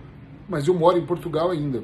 Mas 0.48 0.68
eu 0.68 0.74
moro 0.74 0.96
em 0.96 1.04
Portugal 1.04 1.50
ainda 1.50 1.82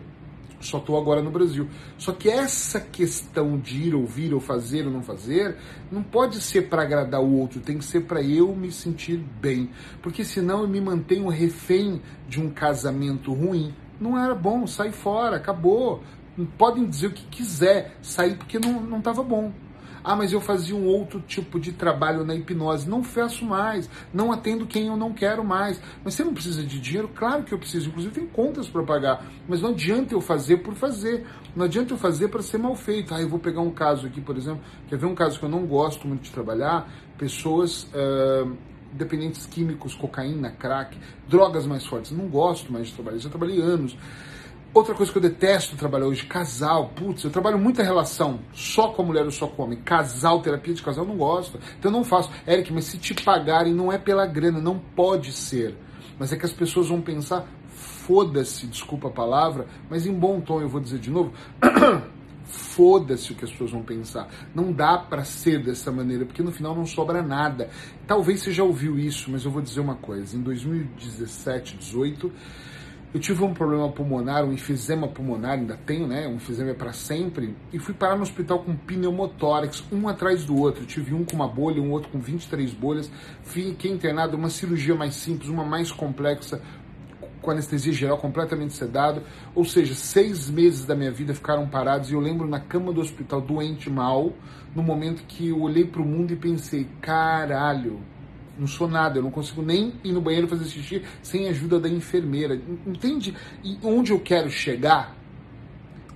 só 0.60 0.76
estou 0.76 0.98
agora 0.98 1.22
no 1.22 1.30
Brasil. 1.30 1.66
Só 1.96 2.12
que 2.12 2.28
essa 2.28 2.78
questão 2.78 3.58
de 3.58 3.88
ir, 3.88 3.94
ouvir, 3.94 4.34
ou 4.34 4.40
fazer 4.40 4.86
ou 4.86 4.92
não 4.92 5.02
fazer, 5.02 5.56
não 5.90 6.02
pode 6.02 6.38
ser 6.38 6.68
para 6.68 6.82
agradar 6.82 7.22
o 7.22 7.38
outro, 7.38 7.60
tem 7.60 7.78
que 7.78 7.84
ser 7.86 8.02
para 8.02 8.22
eu 8.22 8.54
me 8.54 8.70
sentir 8.70 9.16
bem. 9.40 9.70
Porque 10.02 10.22
senão 10.22 10.60
eu 10.60 10.68
me 10.68 10.78
mantenho 10.78 11.28
refém 11.28 12.02
de 12.28 12.38
um 12.38 12.50
casamento 12.50 13.32
ruim. 13.32 13.74
Não 13.98 14.18
era 14.18 14.34
bom, 14.34 14.66
sai 14.66 14.92
fora, 14.92 15.36
acabou. 15.36 16.02
Podem 16.46 16.86
dizer 16.86 17.08
o 17.08 17.12
que 17.12 17.24
quiser, 17.26 17.96
sair 18.02 18.36
porque 18.36 18.58
não 18.58 18.98
estava 18.98 19.22
bom. 19.22 19.52
Ah, 20.02 20.16
mas 20.16 20.32
eu 20.32 20.40
fazia 20.40 20.74
um 20.74 20.86
outro 20.86 21.20
tipo 21.20 21.60
de 21.60 21.72
trabalho 21.72 22.24
na 22.24 22.34
hipnose. 22.34 22.88
Não 22.88 23.02
faço 23.02 23.44
mais. 23.44 23.88
Não 24.12 24.32
atendo 24.32 24.66
quem 24.66 24.86
eu 24.86 24.96
não 24.96 25.12
quero 25.12 25.44
mais. 25.44 25.80
Mas 26.02 26.14
você 26.14 26.24
não 26.24 26.32
precisa 26.32 26.62
de 26.62 26.80
dinheiro? 26.80 27.08
Claro 27.14 27.42
que 27.42 27.52
eu 27.52 27.58
preciso. 27.58 27.88
Inclusive, 27.88 28.14
tem 28.14 28.26
contas 28.26 28.68
para 28.68 28.82
pagar. 28.82 29.26
Mas 29.46 29.60
não 29.60 29.70
adianta 29.70 30.14
eu 30.14 30.20
fazer 30.20 30.58
por 30.58 30.74
fazer. 30.74 31.26
Não 31.54 31.66
adianta 31.66 31.92
eu 31.92 31.98
fazer 31.98 32.28
para 32.28 32.42
ser 32.42 32.58
mal 32.58 32.74
feito. 32.74 33.14
Ah, 33.14 33.20
eu 33.20 33.28
vou 33.28 33.38
pegar 33.38 33.60
um 33.60 33.70
caso 33.70 34.06
aqui, 34.06 34.20
por 34.20 34.36
exemplo. 34.36 34.62
Quer 34.88 34.96
ver 34.96 35.06
um 35.06 35.14
caso 35.14 35.38
que 35.38 35.44
eu 35.44 35.50
não 35.50 35.66
gosto 35.66 36.08
muito 36.08 36.22
de 36.22 36.30
trabalhar? 36.30 36.90
Pessoas. 37.18 37.84
Uh, 37.84 38.56
dependentes 38.92 39.46
químicos, 39.46 39.94
cocaína, 39.94 40.50
crack, 40.50 40.98
drogas 41.28 41.66
mais 41.66 41.86
fortes. 41.86 42.10
Não 42.10 42.26
gosto 42.26 42.72
mais 42.72 42.88
de 42.88 42.94
trabalhar, 42.94 43.18
já 43.18 43.28
trabalhei 43.28 43.60
anos. 43.60 43.96
Outra 44.72 44.94
coisa 44.94 45.10
que 45.10 45.18
eu 45.18 45.22
detesto 45.22 45.76
trabalhar 45.76 46.06
hoje, 46.06 46.26
casal. 46.26 46.90
Putz, 46.94 47.24
eu 47.24 47.30
trabalho 47.30 47.58
muita 47.58 47.82
relação, 47.82 48.38
só 48.52 48.88
com 48.92 49.02
a 49.02 49.04
mulher 49.04 49.24
ou 49.24 49.30
só 49.32 49.48
com 49.48 49.62
o 49.62 49.64
homem. 49.64 49.80
Casal, 49.80 50.40
terapia 50.40 50.72
de 50.72 50.80
casal, 50.80 51.04
eu 51.04 51.08
não 51.08 51.16
gosto. 51.16 51.58
Então 51.76 51.90
eu 51.90 51.96
não 51.96 52.04
faço. 52.04 52.30
Eric, 52.46 52.72
mas 52.72 52.84
se 52.84 52.96
te 52.96 53.12
pagarem, 53.14 53.74
não 53.74 53.90
é 53.90 53.98
pela 53.98 54.24
grana, 54.26 54.60
não 54.60 54.78
pode 54.78 55.32
ser. 55.32 55.76
Mas 56.20 56.32
é 56.32 56.36
que 56.36 56.46
as 56.46 56.52
pessoas 56.52 56.88
vão 56.88 57.00
pensar, 57.00 57.48
foda-se, 57.70 58.66
desculpa 58.68 59.08
a 59.08 59.10
palavra, 59.10 59.66
mas 59.88 60.06
em 60.06 60.12
bom 60.12 60.40
tom 60.40 60.60
eu 60.60 60.68
vou 60.68 60.80
dizer 60.80 61.00
de 61.00 61.10
novo. 61.10 61.32
Foda-se 62.44 63.30
o 63.30 63.36
que 63.36 63.44
as 63.44 63.50
pessoas 63.52 63.70
vão 63.70 63.82
pensar. 63.82 64.28
Não 64.52 64.72
dá 64.72 64.98
para 64.98 65.22
ser 65.22 65.62
dessa 65.62 65.92
maneira, 65.92 66.26
porque 66.26 66.42
no 66.42 66.50
final 66.50 66.74
não 66.74 66.84
sobra 66.84 67.22
nada. 67.22 67.70
Talvez 68.08 68.40
você 68.40 68.50
já 68.50 68.64
ouviu 68.64 68.98
isso, 68.98 69.30
mas 69.30 69.44
eu 69.44 69.52
vou 69.52 69.62
dizer 69.62 69.78
uma 69.78 69.94
coisa. 69.94 70.36
Em 70.36 70.42
2017, 70.42 71.76
18, 71.76 72.32
eu 73.12 73.18
tive 73.18 73.42
um 73.42 73.52
problema 73.52 73.90
pulmonar, 73.90 74.44
um 74.44 74.52
enfisema 74.52 75.08
pulmonar, 75.08 75.58
ainda 75.58 75.76
tenho, 75.76 76.06
né? 76.06 76.28
Um 76.28 76.36
enfisema 76.36 76.70
é 76.70 76.74
para 76.74 76.92
sempre. 76.92 77.56
E 77.72 77.78
fui 77.80 77.92
parar 77.92 78.14
no 78.14 78.22
hospital 78.22 78.60
com 78.60 78.76
pneumotórax, 78.76 79.82
um 79.90 80.08
atrás 80.08 80.44
do 80.44 80.56
outro. 80.56 80.84
Eu 80.84 80.86
tive 80.86 81.12
um 81.12 81.24
com 81.24 81.34
uma 81.34 81.48
bolha, 81.48 81.82
um 81.82 81.90
outro 81.90 82.08
com 82.10 82.20
23 82.20 82.72
bolhas. 82.72 83.10
Fiquei 83.42 83.90
internado, 83.90 84.36
uma 84.36 84.48
cirurgia 84.48 84.94
mais 84.94 85.14
simples, 85.16 85.48
uma 85.48 85.64
mais 85.64 85.90
complexa, 85.90 86.62
com 87.42 87.50
anestesia 87.50 87.92
geral, 87.92 88.16
completamente 88.16 88.74
sedado. 88.74 89.24
Ou 89.56 89.64
seja, 89.64 89.92
seis 89.96 90.48
meses 90.48 90.84
da 90.84 90.94
minha 90.94 91.10
vida 91.10 91.34
ficaram 91.34 91.68
parados. 91.68 92.12
E 92.12 92.14
eu 92.14 92.20
lembro 92.20 92.46
na 92.46 92.60
cama 92.60 92.92
do 92.92 93.00
hospital, 93.00 93.40
doente, 93.40 93.90
mal, 93.90 94.32
no 94.72 94.84
momento 94.84 95.24
que 95.26 95.48
eu 95.48 95.60
olhei 95.60 95.84
para 95.84 96.00
o 96.00 96.06
mundo 96.06 96.32
e 96.32 96.36
pensei: 96.36 96.86
caralho 97.00 97.98
não 98.60 98.66
sou 98.66 98.86
nada, 98.86 99.18
eu 99.18 99.22
não 99.22 99.30
consigo 99.30 99.62
nem 99.62 99.94
ir 100.04 100.12
no 100.12 100.20
banheiro 100.20 100.46
fazer 100.46 100.66
xixi 100.66 101.02
sem 101.22 101.46
a 101.46 101.50
ajuda 101.50 101.80
da 101.80 101.88
enfermeira. 101.88 102.54
Entende 102.86 103.34
e 103.64 103.78
onde 103.82 104.12
eu 104.12 104.20
quero 104.20 104.50
chegar? 104.50 105.16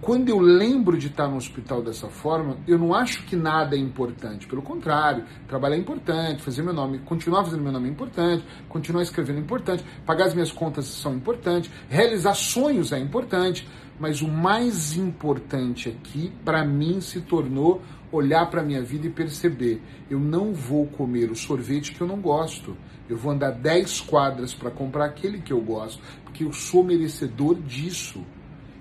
Quando 0.05 0.29
eu 0.29 0.39
lembro 0.39 0.99
de 0.99 1.07
estar 1.07 1.27
no 1.29 1.37
hospital 1.37 1.81
dessa 1.81 2.09
forma, 2.09 2.59
eu 2.69 2.79
não 2.79 2.93
acho 2.93 3.25
que 3.25 3.35
nada 3.35 3.75
é 3.75 3.79
importante. 3.79 4.47
Pelo 4.47 4.61
contrário, 4.61 5.25
trabalhar 5.49 5.77
é 5.77 5.79
importante, 5.79 6.43
fazer 6.43 6.63
meu 6.63 6.75
nome, 6.75 6.99
continuar 6.99 7.43
fazendo 7.43 7.63
meu 7.63 7.73
nome 7.73 7.89
é 7.89 7.91
importante, 7.91 8.45
continuar 8.69 9.03
escrevendo 9.03 9.39
é 9.39 9.41
importante, 9.41 9.83
pagar 10.05 10.27
as 10.27 10.35
minhas 10.35 10.53
contas 10.53 10.85
são 10.85 11.15
importantes, 11.15 11.71
realizar 11.89 12.35
sonhos 12.35 12.93
é 12.93 12.99
importante, 12.99 13.67
mas 13.99 14.21
o 14.21 14.29
mais 14.29 14.95
importante 14.95 15.89
aqui, 15.89 16.31
para 16.45 16.63
mim, 16.67 17.01
se 17.01 17.23
tornou 17.23 17.81
olhar 18.15 18.51
para 18.51 18.61
a 18.61 18.65
minha 18.65 18.83
vida 18.83 19.07
e 19.07 19.11
perceber: 19.11 19.81
eu 20.11 20.19
não 20.19 20.53
vou 20.53 20.87
comer 20.87 21.31
o 21.31 21.37
sorvete 21.37 21.93
que 21.93 22.01
eu 22.01 22.07
não 22.07 22.21
gosto. 22.21 22.77
Eu 23.09 23.19
vou 23.19 23.33
andar 23.33 23.51
10 23.51 24.01
quadras 24.03 24.55
para 24.55 24.71
comprar 24.71 25.05
aquele 25.05 25.41
que 25.41 25.53
eu 25.53 25.61
gosto, 25.61 26.01
porque 26.25 26.45
eu 26.45 26.53
sou 26.53 26.83
merecedor 26.83 27.55
disso. 27.55 28.25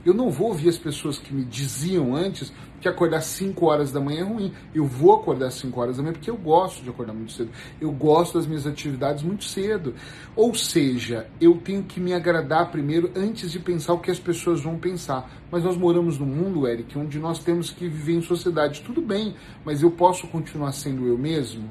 Eu 0.06 0.14
não 0.14 0.30
vou 0.30 0.50
ouvir 0.50 0.70
as 0.70 0.78
pessoas 0.78 1.18
que 1.18 1.34
me 1.34 1.46
diziam 1.46 2.16
antes 2.16 2.52
que 2.82 2.90
acordar 2.90 3.22
5 3.22 3.66
horas 3.66 3.92
da 3.92 4.02
manhã 4.02 4.20
é 4.20 4.24
ruim. 4.24 4.54
Eu 4.76 4.86
vou 4.86 5.14
acordar 5.14 5.50
5 5.50 5.80
horas 5.80 5.96
da 5.96 6.04
manhã 6.04 6.14
porque 6.14 6.30
eu 6.30 6.36
gosto 6.36 6.84
de 6.84 6.90
acordar 6.90 7.14
muito 7.14 7.32
cedo. 7.32 7.50
Eu 7.80 7.92
gosto 7.92 8.38
das 8.38 8.46
minhas 8.46 8.68
atividades 8.68 9.24
muito 9.24 9.46
cedo. 9.46 9.96
Ou 10.36 10.54
seja, 10.54 11.28
eu 11.40 11.56
tenho 11.56 11.84
que 11.84 12.02
me 12.02 12.14
agradar 12.14 12.70
primeiro 12.70 13.10
antes 13.16 13.52
de 13.52 13.60
pensar 13.60 13.94
o 13.94 14.00
que 14.00 14.12
as 14.12 14.20
pessoas 14.20 14.62
vão 14.62 14.78
pensar. 14.78 15.32
Mas 15.50 15.64
nós 15.64 15.78
moramos 15.78 16.20
num 16.20 16.26
mundo, 16.26 16.68
Eric, 16.68 16.98
onde 16.98 17.18
nós 17.18 17.40
temos 17.40 17.72
que 17.72 17.88
viver 17.88 18.16
em 18.16 18.22
sociedade. 18.22 18.82
Tudo 18.82 19.02
bem, 19.02 19.36
mas 19.64 19.82
eu 19.82 19.90
posso 19.90 20.28
continuar 20.28 20.74
sendo 20.74 21.08
eu 21.08 21.18
mesmo? 21.18 21.70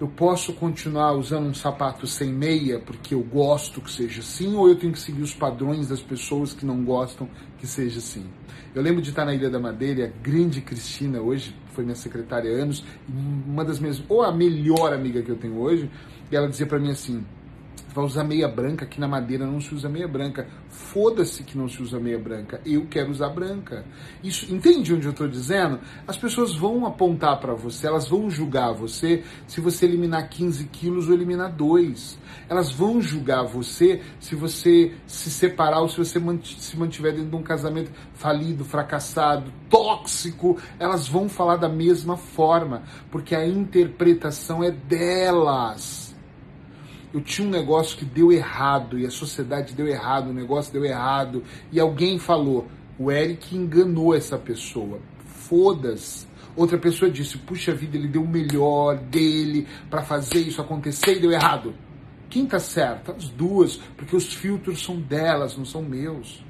Eu 0.00 0.06
posso 0.06 0.52
continuar 0.52 1.12
usando 1.12 1.46
um 1.46 1.54
sapato 1.54 2.06
sem 2.06 2.32
meia 2.32 2.78
porque 2.78 3.14
eu 3.14 3.22
gosto 3.22 3.80
que 3.80 3.90
seja 3.90 4.20
assim, 4.20 4.54
ou 4.54 4.68
eu 4.68 4.76
tenho 4.76 4.92
que 4.92 5.00
seguir 5.00 5.22
os 5.22 5.34
padrões 5.34 5.88
das 5.88 6.00
pessoas 6.00 6.52
que 6.52 6.64
não 6.64 6.84
gostam 6.84 7.28
que 7.58 7.66
seja 7.66 7.98
assim? 7.98 8.24
Eu 8.74 8.82
lembro 8.82 9.02
de 9.02 9.10
estar 9.10 9.24
na 9.24 9.34
Ilha 9.34 9.50
da 9.50 9.58
Madeira, 9.58 10.06
a 10.06 10.22
grande 10.22 10.60
Cristina, 10.60 11.20
hoje 11.20 11.54
foi 11.72 11.84
minha 11.84 11.96
secretária 11.96 12.50
há 12.50 12.62
anos, 12.62 12.84
uma 13.08 13.64
das 13.64 13.80
minhas, 13.80 14.00
ou 14.08 14.22
a 14.22 14.30
melhor 14.30 14.92
amiga 14.92 15.20
que 15.20 15.30
eu 15.30 15.36
tenho 15.36 15.58
hoje, 15.58 15.90
e 16.30 16.36
ela 16.36 16.48
dizia 16.48 16.66
para 16.66 16.78
mim 16.78 16.90
assim: 16.90 17.24
vai 17.98 18.04
usar 18.04 18.22
meia 18.22 18.46
branca, 18.46 18.84
aqui 18.84 19.00
na 19.00 19.08
madeira 19.08 19.44
não 19.44 19.60
se 19.60 19.74
usa 19.74 19.88
meia 19.88 20.06
branca. 20.06 20.46
Foda-se 20.68 21.42
que 21.42 21.58
não 21.58 21.68
se 21.68 21.82
usa 21.82 21.98
meia 21.98 22.18
branca. 22.18 22.60
Eu 22.64 22.86
quero 22.86 23.10
usar 23.10 23.28
branca. 23.30 23.84
Isso, 24.22 24.54
entende 24.54 24.94
onde 24.94 25.06
eu 25.06 25.10
estou 25.10 25.26
dizendo? 25.26 25.80
As 26.06 26.16
pessoas 26.16 26.54
vão 26.54 26.86
apontar 26.86 27.40
para 27.40 27.54
você, 27.54 27.88
elas 27.88 28.08
vão 28.08 28.30
julgar 28.30 28.72
você 28.72 29.24
se 29.48 29.60
você 29.60 29.84
eliminar 29.84 30.28
15 30.28 30.64
quilos 30.66 31.08
ou 31.08 31.14
eliminar 31.14 31.52
2. 31.52 32.18
Elas 32.48 32.70
vão 32.70 33.02
julgar 33.02 33.42
você 33.44 34.00
se 34.20 34.36
você 34.36 34.94
se 35.04 35.28
separar 35.28 35.80
ou 35.80 35.88
se 35.88 35.98
você 35.98 36.20
se 36.44 36.76
mantiver 36.76 37.12
dentro 37.12 37.30
de 37.30 37.36
um 37.36 37.42
casamento 37.42 37.90
falido, 38.14 38.64
fracassado, 38.64 39.52
tóxico. 39.68 40.56
Elas 40.78 41.08
vão 41.08 41.28
falar 41.28 41.56
da 41.56 41.68
mesma 41.68 42.16
forma, 42.16 42.84
porque 43.10 43.34
a 43.34 43.44
interpretação 43.44 44.62
é 44.62 44.70
delas 44.70 46.07
eu 47.12 47.20
tinha 47.20 47.46
um 47.46 47.50
negócio 47.50 47.96
que 47.96 48.04
deu 48.04 48.30
errado 48.30 48.98
e 48.98 49.06
a 49.06 49.10
sociedade 49.10 49.74
deu 49.74 49.86
errado, 49.86 50.30
o 50.30 50.32
negócio 50.32 50.72
deu 50.72 50.84
errado 50.84 51.42
e 51.72 51.80
alguém 51.80 52.18
falou, 52.18 52.68
o 52.98 53.10
Eric 53.10 53.56
enganou 53.56 54.14
essa 54.14 54.36
pessoa. 54.36 54.98
Foda-se. 55.26 56.26
Outra 56.56 56.76
pessoa 56.76 57.10
disse, 57.10 57.38
puxa 57.38 57.72
vida, 57.72 57.96
ele 57.96 58.08
deu 58.08 58.22
o 58.22 58.28
melhor 58.28 58.96
dele 58.96 59.66
para 59.88 60.02
fazer 60.02 60.40
isso 60.40 60.60
acontecer 60.60 61.16
e 61.16 61.20
deu 61.20 61.30
errado. 61.30 61.72
Quem 62.28 62.44
tá 62.44 62.58
certo? 62.58 63.12
As 63.12 63.28
duas, 63.28 63.76
porque 63.96 64.14
os 64.14 64.34
filtros 64.34 64.82
são 64.82 65.00
delas, 65.00 65.56
não 65.56 65.64
são 65.64 65.82
meus. 65.82 66.44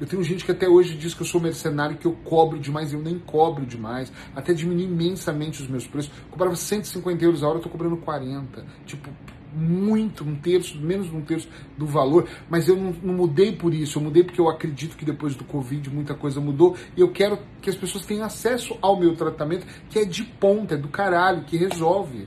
Eu 0.00 0.06
tenho 0.06 0.22
gente 0.24 0.44
que 0.44 0.50
até 0.50 0.68
hoje 0.68 0.96
diz 0.96 1.14
que 1.14 1.22
eu 1.22 1.26
sou 1.26 1.40
mercenário, 1.40 1.96
que 1.96 2.06
eu 2.06 2.12
cobro 2.24 2.58
demais, 2.58 2.92
eu 2.92 3.00
nem 3.00 3.18
cobro 3.18 3.64
demais. 3.64 4.12
Até 4.34 4.52
diminui 4.52 4.84
imensamente 4.84 5.62
os 5.62 5.68
meus 5.68 5.86
preços. 5.86 6.10
Eu 6.24 6.30
cobrava 6.30 6.56
150 6.56 7.24
euros 7.24 7.42
a 7.42 7.48
hora, 7.48 7.58
eu 7.58 7.62
tô 7.62 7.68
cobrando 7.68 7.96
40. 7.98 8.64
Tipo, 8.84 9.10
muito, 9.54 10.24
um 10.24 10.34
terço, 10.34 10.76
menos 10.78 11.08
de 11.08 11.16
um 11.16 11.22
terço 11.22 11.48
do 11.78 11.86
valor, 11.86 12.28
mas 12.50 12.68
eu 12.68 12.76
não, 12.76 12.92
não, 13.02 13.14
mudei 13.14 13.52
por 13.52 13.72
isso, 13.72 13.98
eu 13.98 14.02
mudei 14.02 14.24
porque 14.24 14.40
eu 14.40 14.48
acredito 14.48 14.96
que 14.96 15.04
depois 15.04 15.36
do 15.36 15.44
Covid 15.44 15.88
muita 15.90 16.12
coisa 16.14 16.40
mudou 16.40 16.76
e 16.96 17.00
eu 17.00 17.12
quero 17.12 17.38
que 17.62 17.70
as 17.70 17.76
pessoas 17.76 18.04
tenham 18.04 18.24
acesso 18.24 18.76
ao 18.82 18.98
meu 18.98 19.14
tratamento, 19.14 19.64
que 19.88 20.00
é 20.00 20.04
de 20.04 20.24
ponta, 20.24 20.74
é 20.74 20.76
do 20.76 20.88
caralho, 20.88 21.44
que 21.44 21.56
resolve. 21.56 22.26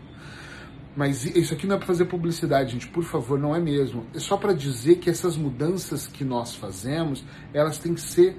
Mas 0.97 1.25
isso 1.25 1.53
aqui 1.53 1.67
não 1.67 1.75
é 1.75 1.77
para 1.77 1.85
fazer 1.85 2.05
publicidade, 2.05 2.71
gente, 2.71 2.87
por 2.87 3.03
favor, 3.03 3.37
não 3.37 3.55
é 3.55 3.59
mesmo. 3.59 4.07
É 4.15 4.19
só 4.19 4.35
para 4.35 4.51
dizer 4.51 4.95
que 4.95 5.11
essas 5.11 5.37
mudanças 5.37 6.07
que 6.07 6.23
nós 6.23 6.55
fazemos, 6.55 7.23
elas 7.53 7.77
têm 7.77 7.93
que 7.93 8.01
ser 8.01 8.35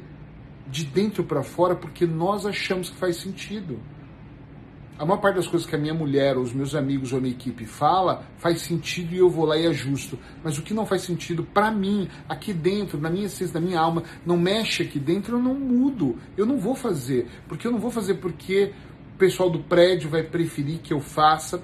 de 0.66 0.84
dentro 0.84 1.22
para 1.22 1.44
fora, 1.44 1.76
porque 1.76 2.04
nós 2.04 2.44
achamos 2.44 2.90
que 2.90 2.96
faz 2.96 3.14
sentido. 3.14 3.78
A 4.98 5.06
maior 5.06 5.20
parte 5.20 5.36
das 5.36 5.46
coisas 5.46 5.68
que 5.68 5.76
a 5.76 5.78
minha 5.78 5.94
mulher, 5.94 6.36
ou 6.36 6.42
os 6.42 6.52
meus 6.52 6.74
amigos 6.74 7.12
ou 7.12 7.18
a 7.18 7.20
minha 7.20 7.32
equipe 7.32 7.64
fala, 7.64 8.24
faz 8.38 8.60
sentido 8.62 9.14
e 9.14 9.18
eu 9.18 9.30
vou 9.30 9.44
lá 9.44 9.56
e 9.56 9.64
ajusto. 9.64 10.18
Mas 10.42 10.58
o 10.58 10.62
que 10.62 10.74
não 10.74 10.84
faz 10.84 11.02
sentido 11.02 11.44
para 11.44 11.70
mim, 11.70 12.08
aqui 12.28 12.52
dentro, 12.52 12.98
na 12.98 13.08
minha 13.08 13.26
essência, 13.26 13.60
na 13.60 13.64
minha 13.64 13.78
alma, 13.78 14.02
não 14.26 14.36
mexe 14.36 14.82
aqui 14.82 14.98
dentro, 14.98 15.36
eu 15.36 15.40
não 15.40 15.54
mudo. 15.54 16.18
Eu 16.36 16.44
não 16.44 16.58
vou 16.58 16.74
fazer. 16.74 17.28
Porque 17.46 17.68
eu 17.68 17.70
não 17.70 17.78
vou 17.78 17.92
fazer 17.92 18.14
porque 18.14 18.72
o 19.14 19.16
pessoal 19.16 19.48
do 19.48 19.60
prédio 19.60 20.10
vai 20.10 20.24
preferir 20.24 20.80
que 20.80 20.92
eu 20.92 20.98
faça 20.98 21.62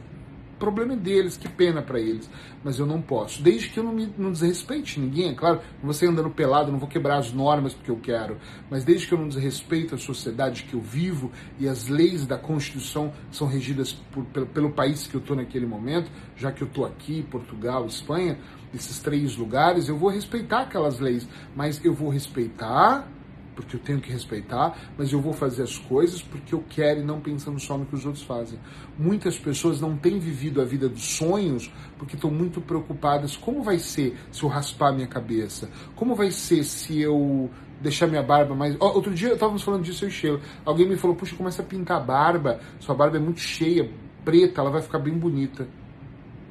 problema 0.54 0.94
é 0.94 0.96
deles, 0.96 1.36
que 1.36 1.48
pena 1.48 1.82
para 1.82 2.00
eles. 2.00 2.28
Mas 2.62 2.78
eu 2.78 2.86
não 2.86 3.00
posso. 3.00 3.42
Desde 3.42 3.68
que 3.68 3.78
eu 3.78 3.84
não, 3.84 3.92
me, 3.92 4.12
não 4.16 4.32
desrespeite 4.32 4.98
ninguém, 4.98 5.30
é 5.30 5.34
claro, 5.34 5.60
não 5.82 5.92
vou 5.92 6.08
andando 6.08 6.30
pelado, 6.30 6.72
não 6.72 6.78
vou 6.78 6.88
quebrar 6.88 7.18
as 7.18 7.32
normas 7.32 7.74
porque 7.74 7.90
eu 7.90 7.96
quero. 7.96 8.38
Mas 8.70 8.84
desde 8.84 9.06
que 9.06 9.14
eu 9.14 9.18
não 9.18 9.28
desrespeito 9.28 9.94
a 9.94 9.98
sociedade 9.98 10.64
que 10.64 10.74
eu 10.74 10.80
vivo 10.80 11.30
e 11.58 11.68
as 11.68 11.88
leis 11.88 12.26
da 12.26 12.38
Constituição 12.38 13.12
são 13.30 13.46
regidas 13.46 13.92
por, 13.92 14.24
pelo, 14.26 14.46
pelo 14.46 14.72
país 14.72 15.06
que 15.06 15.14
eu 15.14 15.20
estou 15.20 15.36
naquele 15.36 15.66
momento, 15.66 16.10
já 16.36 16.50
que 16.50 16.62
eu 16.62 16.68
estou 16.68 16.84
aqui, 16.84 17.22
Portugal, 17.30 17.86
Espanha, 17.86 18.38
esses 18.74 18.98
três 18.98 19.36
lugares, 19.36 19.88
eu 19.88 19.96
vou 19.96 20.10
respeitar 20.10 20.62
aquelas 20.62 20.98
leis. 20.98 21.28
Mas 21.54 21.84
eu 21.84 21.94
vou 21.94 22.08
respeitar 22.08 23.08
porque 23.54 23.76
eu 23.76 23.80
tenho 23.80 24.00
que 24.00 24.10
respeitar, 24.10 24.76
mas 24.96 25.12
eu 25.12 25.20
vou 25.20 25.32
fazer 25.32 25.62
as 25.62 25.78
coisas 25.78 26.20
porque 26.20 26.54
eu 26.54 26.64
quero 26.68 27.00
e 27.00 27.02
não 27.04 27.20
pensando 27.20 27.58
só 27.58 27.78
no 27.78 27.86
que 27.86 27.94
os 27.94 28.04
outros 28.04 28.24
fazem. 28.24 28.58
Muitas 28.98 29.38
pessoas 29.38 29.80
não 29.80 29.96
têm 29.96 30.18
vivido 30.18 30.60
a 30.60 30.64
vida 30.64 30.88
dos 30.88 31.16
sonhos 31.16 31.72
porque 31.98 32.16
estão 32.16 32.30
muito 32.30 32.60
preocupadas. 32.60 33.36
Como 33.36 33.62
vai 33.62 33.78
ser 33.78 34.16
se 34.30 34.42
eu 34.42 34.48
raspar 34.48 34.92
minha 34.92 35.06
cabeça? 35.06 35.70
Como 35.94 36.14
vai 36.14 36.30
ser 36.30 36.64
se 36.64 37.00
eu 37.00 37.50
deixar 37.80 38.06
minha 38.06 38.22
barba 38.22 38.54
mais. 38.54 38.76
Oh, 38.80 38.86
outro 38.86 39.14
dia 39.14 39.34
estávamos 39.34 39.62
falando 39.62 39.82
disso 39.82 40.04
eu 40.04 40.10
Sheila. 40.10 40.40
Alguém 40.64 40.88
me 40.88 40.96
falou: 40.96 41.14
puxa, 41.14 41.36
começa 41.36 41.62
a 41.62 41.64
pintar 41.64 41.98
a 41.98 42.00
barba, 42.00 42.60
sua 42.80 42.94
barba 42.94 43.16
é 43.16 43.20
muito 43.20 43.40
cheia, 43.40 43.90
preta, 44.24 44.60
ela 44.60 44.70
vai 44.70 44.82
ficar 44.82 44.98
bem 44.98 45.14
bonita. 45.14 45.68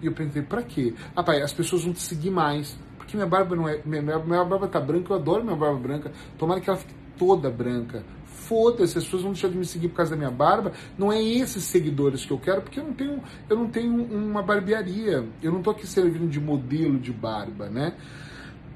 E 0.02 0.06
eu 0.06 0.14
pensei: 0.14 0.42
pra 0.42 0.62
quê? 0.62 0.94
Ah, 1.16 1.24
pai, 1.24 1.42
as 1.42 1.54
pessoas 1.54 1.84
vão 1.84 1.94
te 1.94 2.02
seguir 2.02 2.30
mais 2.30 2.78
que 3.08 3.16
minha 3.16 3.28
barba 3.28 3.56
não 3.56 3.68
é. 3.68 3.82
Minha, 3.86 4.02
minha 4.02 4.44
barba 4.46 4.68
tá 4.68 4.80
branca, 4.80 5.14
eu 5.14 5.18
adoro 5.18 5.44
minha 5.44 5.56
barba 5.56 5.80
branca. 5.80 6.12
Tomara 6.38 6.62
que 6.62 6.70
ela 6.70 6.78
fique 6.78 6.94
toda 7.18 7.50
branca. 7.50 8.04
Foda-se, 8.26 8.98
as 8.98 9.04
pessoas 9.06 9.24
vão 9.24 9.32
deixar 9.32 9.48
de 9.48 9.58
me 9.58 9.66
seguir 9.66 9.88
por 9.88 9.96
causa 9.98 10.12
da 10.12 10.18
minha 10.18 10.32
barba. 10.32 10.74
Não 10.98 11.12
é 11.12 11.22
esses 11.22 11.64
seguidores 11.64 12.26
que 12.26 12.32
eu 12.32 12.38
quero, 12.38 12.62
porque 12.62 12.80
eu 12.80 12.84
não 12.84 12.94
tenho, 12.94 13.24
eu 13.50 13.56
não 13.56 13.68
tenho 13.68 14.04
uma 14.06 14.44
barbearia. 14.44 15.26
Eu 15.42 15.52
não 15.52 15.62
tô 15.62 15.70
aqui 15.70 15.88
servindo 15.88 16.30
de 16.30 16.40
modelo 16.40 17.00
de 17.00 17.12
barba, 17.12 17.70
né? 17.70 17.94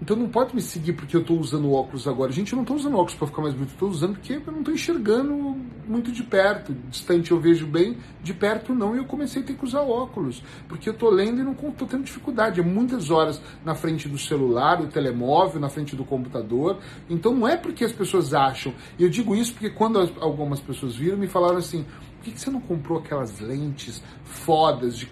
Então 0.02 0.16
não 0.16 0.30
pode 0.30 0.56
me 0.56 0.62
seguir 0.62 0.94
porque 0.94 1.16
eu 1.16 1.22
estou 1.22 1.40
usando 1.40 1.72
óculos 1.72 2.08
agora. 2.08 2.32
Gente, 2.32 2.54
eu 2.54 2.58
não 2.58 2.64
estou 2.64 2.78
usando 2.78 2.94
óculos 2.94 3.16
para 3.16 3.28
ficar 3.28 3.42
mais 3.42 3.54
bonito, 3.54 3.72
estou 3.72 3.90
usando 3.90 4.14
porque 4.14 4.34
eu 4.34 4.52
não 4.52 4.60
estou 4.60 4.74
enxergando 4.74 5.58
muito 5.88 6.12
de 6.12 6.24
perto. 6.24 6.74
Distante 6.90 7.32
eu 7.32 7.40
vejo 7.40 7.66
bem, 7.66 7.98
de 8.22 8.34
perto 8.34 8.74
não. 8.74 8.96
E 8.96 9.00
eu 9.00 9.06
comecei 9.06 9.42
a 9.42 9.46
ter 9.46 9.56
que 9.56 9.66
usar 9.66 9.82
óculos, 9.82 10.44
porque 10.68 10.88
eu 10.90 10.94
estou 10.94 11.10
lendo 11.10 11.42
e 11.42 11.44
não 11.44 11.54
estou 11.54 11.88
tendo 11.88 12.04
dificuldade. 12.04 12.60
É 12.60 12.64
muitas 12.64 13.10
horas 13.10 13.42
na 13.66 13.74
frente 13.74 14.08
do 14.08 14.18
celular, 14.18 14.76
do 14.76 14.88
telemóvel, 14.88 15.60
na 15.60 15.70
frente 15.70 15.96
do 15.96 16.06
computador. 16.06 16.78
Então 17.10 17.34
não 17.34 17.48
é 17.48 17.58
porque 17.58 17.84
as 17.84 17.92
pessoas 17.92 18.34
acham. 18.34 18.74
E 19.00 19.04
eu 19.04 19.10
digo 19.10 19.36
isso 19.36 19.54
porque 19.54 19.70
quando 19.70 20.00
algumas 20.20 20.60
pessoas 20.60 20.96
viram, 20.96 21.18
me 21.18 21.28
falaram 21.28 21.58
assim: 21.58 21.86
por 22.18 22.32
que 22.32 22.40
você 22.40 22.52
não 22.52 22.62
comprou 22.62 23.00
aquelas 23.00 23.40
lentes 23.40 24.04
fodas 24.24 24.98
de 24.98 25.10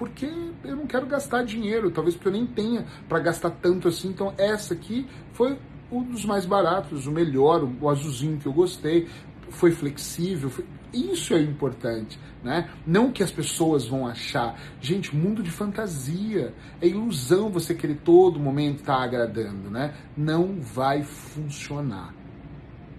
porque 0.00 0.32
eu 0.64 0.74
não 0.74 0.86
quero 0.86 1.04
gastar 1.04 1.44
dinheiro, 1.44 1.90
talvez 1.90 2.16
porque 2.16 2.28
eu 2.28 2.32
nem 2.32 2.46
tenha 2.46 2.86
para 3.06 3.18
gastar 3.18 3.50
tanto 3.50 3.86
assim. 3.86 4.08
Então 4.08 4.32
essa 4.38 4.72
aqui 4.72 5.06
foi 5.34 5.58
um 5.92 6.02
dos 6.02 6.24
mais 6.24 6.46
baratos, 6.46 7.06
o 7.06 7.12
melhor, 7.12 7.68
o 7.78 7.86
azulzinho 7.86 8.38
que 8.38 8.46
eu 8.46 8.52
gostei, 8.54 9.06
foi 9.50 9.72
flexível, 9.72 10.48
foi... 10.48 10.64
isso 10.90 11.34
é 11.34 11.42
importante, 11.42 12.18
né? 12.42 12.70
Não 12.86 13.12
que 13.12 13.22
as 13.22 13.30
pessoas 13.30 13.86
vão 13.86 14.06
achar, 14.06 14.58
gente, 14.80 15.14
mundo 15.14 15.42
de 15.42 15.50
fantasia, 15.50 16.54
é 16.80 16.86
ilusão 16.86 17.50
você 17.50 17.74
querer 17.74 17.96
todo 17.96 18.40
momento 18.40 18.80
estar 18.80 18.96
tá 18.96 19.02
agradando, 19.02 19.68
né? 19.68 19.92
Não 20.16 20.62
vai 20.62 21.02
funcionar. 21.02 22.14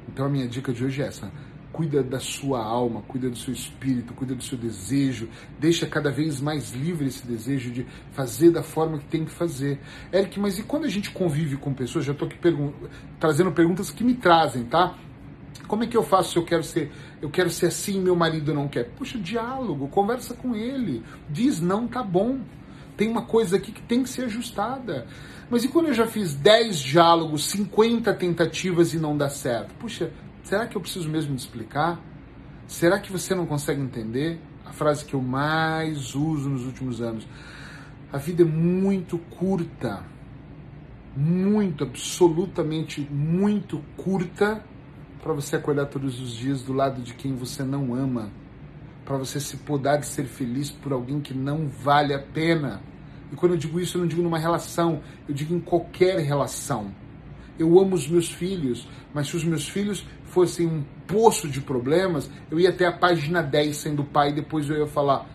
Então 0.07 0.27
a 0.27 0.29
minha 0.29 0.47
dica 0.47 0.71
de 0.71 0.85
hoje 0.85 1.01
é 1.01 1.07
essa 1.07 1.31
cuida 1.71 2.03
da 2.03 2.19
sua 2.19 2.63
alma, 2.63 3.01
cuida 3.07 3.29
do 3.29 3.37
seu 3.37 3.53
espírito, 3.53 4.13
cuida 4.13 4.35
do 4.35 4.43
seu 4.43 4.57
desejo, 4.57 5.29
deixa 5.59 5.85
cada 5.85 6.11
vez 6.11 6.41
mais 6.41 6.71
livre 6.71 7.07
esse 7.07 7.25
desejo 7.25 7.71
de 7.71 7.85
fazer 8.11 8.51
da 8.51 8.61
forma 8.61 8.99
que 8.99 9.05
tem 9.05 9.25
que 9.25 9.31
fazer. 9.31 9.79
Eric, 10.13 10.39
mas 10.39 10.59
e 10.59 10.63
quando 10.63 10.85
a 10.85 10.89
gente 10.89 11.11
convive 11.11 11.57
com 11.57 11.73
pessoas, 11.73 12.05
já 12.05 12.11
estou 12.11 12.27
aqui 12.27 12.37
pergun 12.37 12.71
trazendo 13.19 13.51
perguntas 13.51 13.91
que 13.91 14.03
me 14.03 14.13
trazem, 14.13 14.65
tá? 14.65 14.95
Como 15.67 15.83
é 15.83 15.87
que 15.87 15.95
eu 15.95 16.03
faço 16.03 16.31
se 16.31 16.37
eu 16.37 16.43
quero 16.43 16.63
ser, 16.63 16.91
eu 17.21 17.29
quero 17.29 17.49
ser 17.49 17.67
assim, 17.67 18.01
meu 18.01 18.15
marido 18.15 18.53
não 18.53 18.67
quer? 18.67 18.89
Puxa, 18.89 19.17
diálogo, 19.17 19.87
conversa 19.87 20.33
com 20.33 20.53
ele, 20.53 21.01
diz 21.29 21.61
não, 21.61 21.87
tá 21.87 22.03
bom. 22.03 22.39
Tem 22.97 23.07
uma 23.07 23.21
coisa 23.21 23.55
aqui 23.55 23.71
que 23.71 23.81
tem 23.81 24.03
que 24.03 24.09
ser 24.09 24.25
ajustada. 24.25 25.07
Mas 25.49 25.63
e 25.63 25.67
quando 25.67 25.87
eu 25.87 25.93
já 25.93 26.05
fiz 26.05 26.33
10 26.33 26.79
diálogos, 26.79 27.45
50 27.45 28.13
tentativas 28.13 28.93
e 28.93 28.99
não 28.99 29.17
dá 29.17 29.29
certo? 29.29 29.73
Puxa, 29.75 30.11
Será 30.43 30.67
que 30.67 30.75
eu 30.75 30.81
preciso 30.81 31.09
mesmo 31.09 31.35
de 31.35 31.41
explicar? 31.41 31.99
Será 32.67 32.99
que 32.99 33.11
você 33.11 33.35
não 33.35 33.45
consegue 33.45 33.81
entender? 33.81 34.39
A 34.65 34.73
frase 34.73 35.05
que 35.05 35.13
eu 35.13 35.21
mais 35.21 36.15
uso 36.15 36.49
nos 36.49 36.65
últimos 36.65 37.01
anos. 37.01 37.27
A 38.11 38.17
vida 38.17 38.41
é 38.41 38.45
muito 38.45 39.17
curta. 39.17 40.03
Muito, 41.15 41.83
absolutamente 41.83 43.01
muito 43.01 43.83
curta 43.97 44.63
para 45.21 45.33
você 45.33 45.57
acordar 45.57 45.85
todos 45.87 46.19
os 46.19 46.33
dias 46.33 46.63
do 46.63 46.73
lado 46.73 47.01
de 47.01 47.13
quem 47.13 47.35
você 47.35 47.63
não 47.63 47.93
ama. 47.93 48.31
Para 49.05 49.17
você 49.17 49.39
se 49.39 49.57
podar 49.57 49.99
de 49.99 50.05
ser 50.05 50.25
feliz 50.25 50.71
por 50.71 50.93
alguém 50.93 51.19
que 51.19 51.33
não 51.33 51.67
vale 51.67 52.13
a 52.13 52.19
pena. 52.19 52.81
E 53.31 53.35
quando 53.35 53.53
eu 53.53 53.57
digo 53.57 53.79
isso, 53.79 53.97
eu 53.97 54.01
não 54.01 54.07
digo 54.07 54.21
numa 54.21 54.39
relação, 54.39 55.01
eu 55.27 55.33
digo 55.33 55.53
em 55.53 55.59
qualquer 55.59 56.19
relação. 56.19 56.91
Eu 57.57 57.79
amo 57.79 57.95
os 57.95 58.07
meus 58.07 58.31
filhos, 58.31 58.87
mas 59.13 59.27
se 59.27 59.35
os 59.35 59.43
meus 59.43 59.67
filhos 59.67 60.05
fossem 60.31 60.65
um 60.65 60.83
poço 61.05 61.47
de 61.47 61.61
problemas, 61.61 62.29
eu 62.49 62.59
ia 62.59 62.69
até 62.69 62.85
a 62.85 62.91
página 62.91 63.41
10 63.41 63.77
sendo 63.77 64.03
pai, 64.03 64.33
depois 64.33 64.69
eu 64.69 64.77
ia 64.77 64.87
falar, 64.87 65.27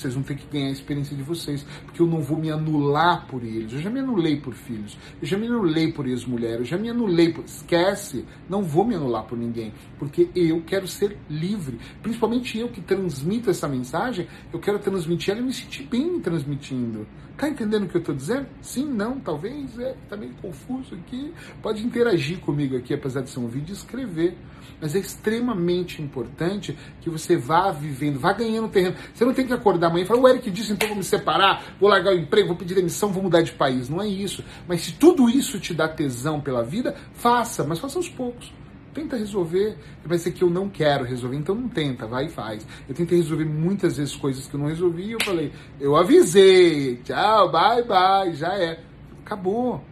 vocês 0.00 0.14
vão 0.14 0.22
ter 0.22 0.34
que 0.34 0.46
ganhar 0.50 0.68
a 0.68 0.72
experiência 0.72 1.14
de 1.14 1.22
vocês, 1.22 1.66
porque 1.84 2.00
eu 2.00 2.06
não 2.06 2.20
vou 2.22 2.38
me 2.38 2.50
anular 2.50 3.26
por 3.26 3.44
eles. 3.44 3.72
Eu 3.72 3.80
já 3.80 3.90
me 3.90 4.00
anulei 4.00 4.40
por 4.40 4.54
filhos, 4.54 4.96
eu 5.20 5.26
já 5.26 5.36
me 5.36 5.46
anulei 5.46 5.92
por 5.92 6.06
ex-mulher, 6.06 6.58
eu 6.58 6.64
já 6.64 6.78
me 6.78 6.88
anulei 6.88 7.32
por. 7.32 7.44
Esquece, 7.44 8.24
não 8.48 8.62
vou 8.62 8.84
me 8.84 8.94
anular 8.94 9.24
por 9.24 9.36
ninguém, 9.36 9.74
porque 9.98 10.30
eu 10.34 10.62
quero 10.62 10.88
ser 10.88 11.18
livre. 11.28 11.78
Principalmente 12.02 12.58
eu 12.58 12.68
que 12.68 12.80
transmito 12.80 13.50
essa 13.50 13.68
mensagem, 13.68 14.26
eu 14.52 14.58
quero 14.58 14.78
transmitir 14.78 15.32
ela 15.32 15.40
e 15.40 15.44
me 15.44 15.52
sentir 15.52 15.82
bem 15.84 16.18
transmitindo. 16.18 17.06
Tá 17.40 17.48
entendendo 17.48 17.84
o 17.84 17.88
que 17.88 17.96
eu 17.96 18.00
estou 18.00 18.14
dizendo? 18.14 18.46
Sim, 18.60 18.84
não, 18.84 19.18
talvez, 19.18 19.78
é, 19.78 19.96
tá 20.10 20.14
meio 20.14 20.34
confuso 20.42 20.94
aqui. 20.94 21.32
Pode 21.62 21.82
interagir 21.82 22.38
comigo 22.40 22.76
aqui, 22.76 22.92
apesar 22.92 23.22
de 23.22 23.30
ser 23.30 23.40
um 23.40 23.48
vídeo, 23.48 23.72
escrever. 23.72 24.36
Mas 24.78 24.94
é 24.94 24.98
extremamente 24.98 26.02
importante 26.02 26.76
que 27.00 27.08
você 27.08 27.38
vá 27.38 27.70
vivendo, 27.70 28.20
vá 28.20 28.34
ganhando 28.34 28.68
terreno. 28.68 28.94
Você 29.14 29.24
não 29.24 29.32
tem 29.32 29.46
que 29.46 29.54
acordar 29.54 29.86
amanhã 29.86 30.04
e 30.04 30.06
falar, 30.06 30.20
o 30.20 30.28
Eric 30.28 30.50
disse, 30.50 30.74
então 30.74 30.88
vou 30.88 30.98
me 30.98 31.02
separar, 31.02 31.76
vou 31.80 31.88
largar 31.88 32.12
o 32.12 32.18
emprego, 32.18 32.48
vou 32.48 32.56
pedir 32.58 32.74
demissão, 32.74 33.10
vou 33.10 33.22
mudar 33.22 33.40
de 33.40 33.52
país. 33.52 33.88
Não 33.88 34.02
é 34.02 34.06
isso. 34.06 34.44
Mas 34.68 34.82
se 34.82 34.92
tudo 34.92 35.30
isso 35.30 35.58
te 35.58 35.72
dá 35.72 35.88
tesão 35.88 36.42
pela 36.42 36.62
vida, 36.62 36.94
faça, 37.14 37.64
mas 37.64 37.78
faça 37.78 37.98
aos 37.98 38.08
poucos. 38.10 38.52
Tenta 38.92 39.16
resolver. 39.16 39.76
Vai 40.04 40.18
ser 40.18 40.32
que 40.32 40.42
eu 40.42 40.50
não 40.50 40.68
quero 40.68 41.04
resolver, 41.04 41.36
então 41.36 41.54
não 41.54 41.68
tenta, 41.68 42.06
vai 42.06 42.26
e 42.26 42.28
faz. 42.28 42.66
Eu 42.88 42.94
tentei 42.94 43.18
resolver 43.18 43.44
muitas 43.44 43.96
vezes 43.96 44.16
coisas 44.16 44.46
que 44.46 44.54
eu 44.54 44.60
não 44.60 44.66
resolvi 44.66 45.04
e 45.04 45.12
eu 45.12 45.18
falei, 45.24 45.52
eu 45.80 45.96
avisei, 45.96 46.96
tchau, 46.96 47.50
bye, 47.50 47.82
bye, 47.84 48.34
já 48.34 48.54
é. 48.54 48.80
Acabou. 49.24 49.84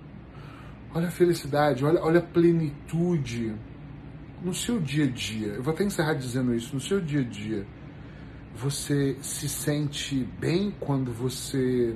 Olha 0.94 1.08
a 1.08 1.10
felicidade, 1.10 1.84
olha, 1.84 2.02
olha 2.02 2.18
a 2.18 2.22
plenitude 2.22 3.54
no 4.42 4.54
seu 4.54 4.80
dia 4.80 5.04
a 5.04 5.08
dia. 5.08 5.48
Eu 5.48 5.62
vou 5.62 5.72
até 5.72 5.84
encerrar 5.84 6.14
dizendo 6.14 6.54
isso. 6.54 6.74
No 6.74 6.80
seu 6.80 7.00
dia 7.00 7.20
a 7.20 7.24
dia, 7.24 7.66
você 8.54 9.16
se 9.20 9.48
sente 9.48 10.26
bem 10.40 10.74
quando 10.80 11.12
você 11.12 11.94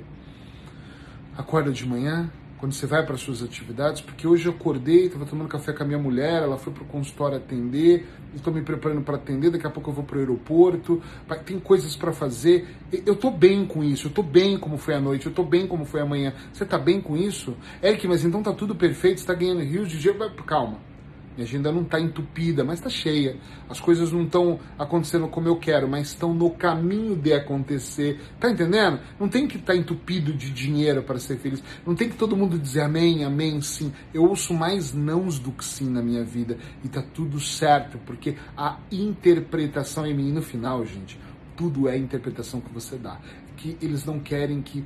acorda 1.37 1.71
de 1.71 1.85
manhã? 1.85 2.31
Quando 2.63 2.71
você 2.71 2.87
vai 2.87 3.05
para 3.05 3.17
suas 3.17 3.43
atividades, 3.43 3.99
porque 3.99 4.25
hoje 4.25 4.45
eu 4.45 4.53
acordei, 4.53 5.07
estava 5.07 5.25
tomando 5.25 5.49
café 5.49 5.73
com 5.73 5.83
a 5.83 5.85
minha 5.85 5.99
mulher, 5.99 6.43
ela 6.43 6.57
foi 6.57 6.71
para 6.71 6.83
o 6.83 6.85
consultório 6.85 7.35
atender, 7.35 8.07
estou 8.33 8.53
me 8.53 8.61
preparando 8.61 9.01
para 9.01 9.17
atender, 9.17 9.51
daqui 9.51 9.67
a 9.67 9.69
pouco 9.69 9.89
eu 9.89 9.93
vou 9.93 10.05
para 10.05 10.15
o 10.15 10.19
aeroporto, 10.21 11.03
tem 11.45 11.59
coisas 11.59 11.93
para 11.97 12.13
fazer. 12.13 12.65
Eu 13.05 13.15
estou 13.15 13.31
bem 13.31 13.65
com 13.65 13.83
isso, 13.83 14.07
eu 14.07 14.09
estou 14.11 14.23
bem 14.23 14.57
como 14.57 14.77
foi 14.77 14.93
a 14.93 15.01
noite, 15.01 15.25
eu 15.25 15.31
estou 15.31 15.45
bem 15.45 15.67
como 15.67 15.83
foi 15.83 15.99
amanhã. 15.99 16.33
Você 16.53 16.63
está 16.63 16.77
bem 16.77 17.01
com 17.01 17.17
isso? 17.17 17.53
Eric, 17.83 18.07
mas 18.07 18.23
então 18.23 18.41
tá 18.41 18.53
tudo 18.53 18.73
perfeito, 18.73 19.17
está 19.17 19.33
ganhando 19.33 19.59
rios 19.59 19.89
de 19.89 19.99
dinheiro? 19.99 20.31
Calma 20.45 20.92
minha 21.35 21.47
agenda 21.47 21.71
não 21.71 21.81
está 21.81 21.99
entupida, 21.99 22.63
mas 22.63 22.77
está 22.77 22.89
cheia. 22.89 23.37
As 23.67 23.79
coisas 23.79 24.11
não 24.11 24.23
estão 24.23 24.59
acontecendo 24.77 25.27
como 25.27 25.47
eu 25.47 25.55
quero, 25.55 25.87
mas 25.87 26.09
estão 26.09 26.31
no 26.33 26.51
caminho 26.51 27.15
de 27.15 27.33
acontecer. 27.33 28.19
Tá 28.39 28.51
entendendo? 28.51 28.99
Não 29.19 29.27
tem 29.27 29.47
que 29.47 29.57
estar 29.57 29.73
tá 29.73 29.79
entupido 29.79 30.31
de 30.31 30.51
dinheiro 30.51 31.01
para 31.01 31.17
ser 31.17 31.37
feliz. 31.37 31.63
Não 31.85 31.95
tem 31.95 32.07
que 32.07 32.15
todo 32.15 32.37
mundo 32.37 32.59
dizer 32.59 32.81
amém, 32.81 33.23
amém, 33.23 33.61
sim. 33.61 33.91
Eu 34.13 34.23
ouço 34.25 34.53
mais 34.53 34.93
nãos 34.93 35.39
do 35.39 35.51
que 35.51 35.65
sim 35.65 35.89
na 35.89 36.03
minha 36.03 36.23
vida. 36.23 36.57
E 36.83 36.87
tá 36.87 37.01
tudo 37.01 37.39
certo, 37.39 37.97
porque 38.05 38.35
a 38.55 38.77
interpretação 38.91 40.05
em 40.05 40.13
mim, 40.13 40.31
no 40.31 40.41
final, 40.41 40.85
gente, 40.85 41.19
tudo 41.57 41.87
é 41.87 41.93
a 41.93 41.97
interpretação 41.97 42.61
que 42.61 42.71
você 42.71 42.95
dá. 42.95 43.19
Que 43.57 43.75
eles 43.81 44.05
não 44.05 44.19
querem 44.19 44.61
que. 44.61 44.85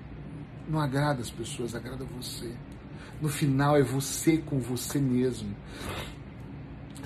Não 0.69 0.79
agrada 0.81 1.21
as 1.21 1.31
pessoas, 1.31 1.75
agrada 1.75 2.05
você. 2.05 2.51
No 3.21 3.29
final 3.29 3.77
é 3.77 3.81
você 3.81 4.37
com 4.37 4.59
você 4.59 4.99
mesmo 4.99 5.55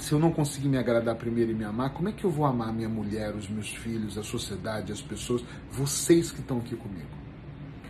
se 0.02 0.14
eu 0.14 0.20
não 0.20 0.32
conseguir 0.32 0.68
me 0.68 0.80
agradar 0.80 1.16
primeiro 1.16 1.52
e 1.52 1.54
me 1.54 1.64
amar, 1.64 1.92
como 1.92 2.10
é 2.10 2.12
que 2.12 2.24
eu 2.24 2.32
vou 2.32 2.44
amar 2.44 2.74
minha 2.74 2.90
mulher, 2.90 3.36
os 3.36 3.48
meus 3.48 3.70
filhos, 3.70 4.18
a 4.18 4.24
sociedade, 4.24 4.92
as 4.92 5.00
pessoas, 5.00 5.44
vocês 5.72 6.32
que 6.32 6.40
estão 6.40 6.58
aqui 6.58 6.76
comigo? 6.76 7.08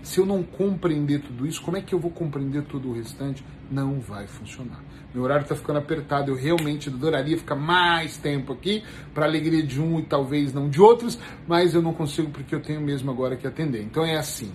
Se 0.03 0.19
eu 0.19 0.25
não 0.25 0.43
compreender 0.43 1.21
tudo 1.21 1.47
isso, 1.47 1.61
como 1.61 1.77
é 1.77 1.81
que 1.81 1.95
eu 1.95 1.99
vou 1.99 2.11
compreender 2.11 2.63
todo 2.63 2.89
o 2.89 2.93
restante? 2.93 3.45
Não 3.71 4.01
vai 4.01 4.27
funcionar. 4.27 4.83
Meu 5.13 5.23
horário 5.23 5.43
está 5.43 5.55
ficando 5.55 5.79
apertado. 5.79 6.31
Eu 6.31 6.35
realmente 6.35 6.89
adoraria 6.89 7.37
ficar 7.37 7.55
mais 7.55 8.17
tempo 8.17 8.51
aqui 8.51 8.83
para 9.13 9.25
alegria 9.25 9.63
de 9.63 9.79
um 9.79 9.97
e 9.97 10.03
talvez 10.03 10.53
não 10.53 10.69
de 10.69 10.81
outros, 10.81 11.17
mas 11.47 11.73
eu 11.73 11.81
não 11.81 11.93
consigo 11.93 12.29
porque 12.29 12.53
eu 12.53 12.61
tenho 12.61 12.81
mesmo 12.81 13.09
agora 13.09 13.37
que 13.37 13.47
atender. 13.47 13.83
Então 13.83 14.03
é 14.03 14.17
assim. 14.17 14.51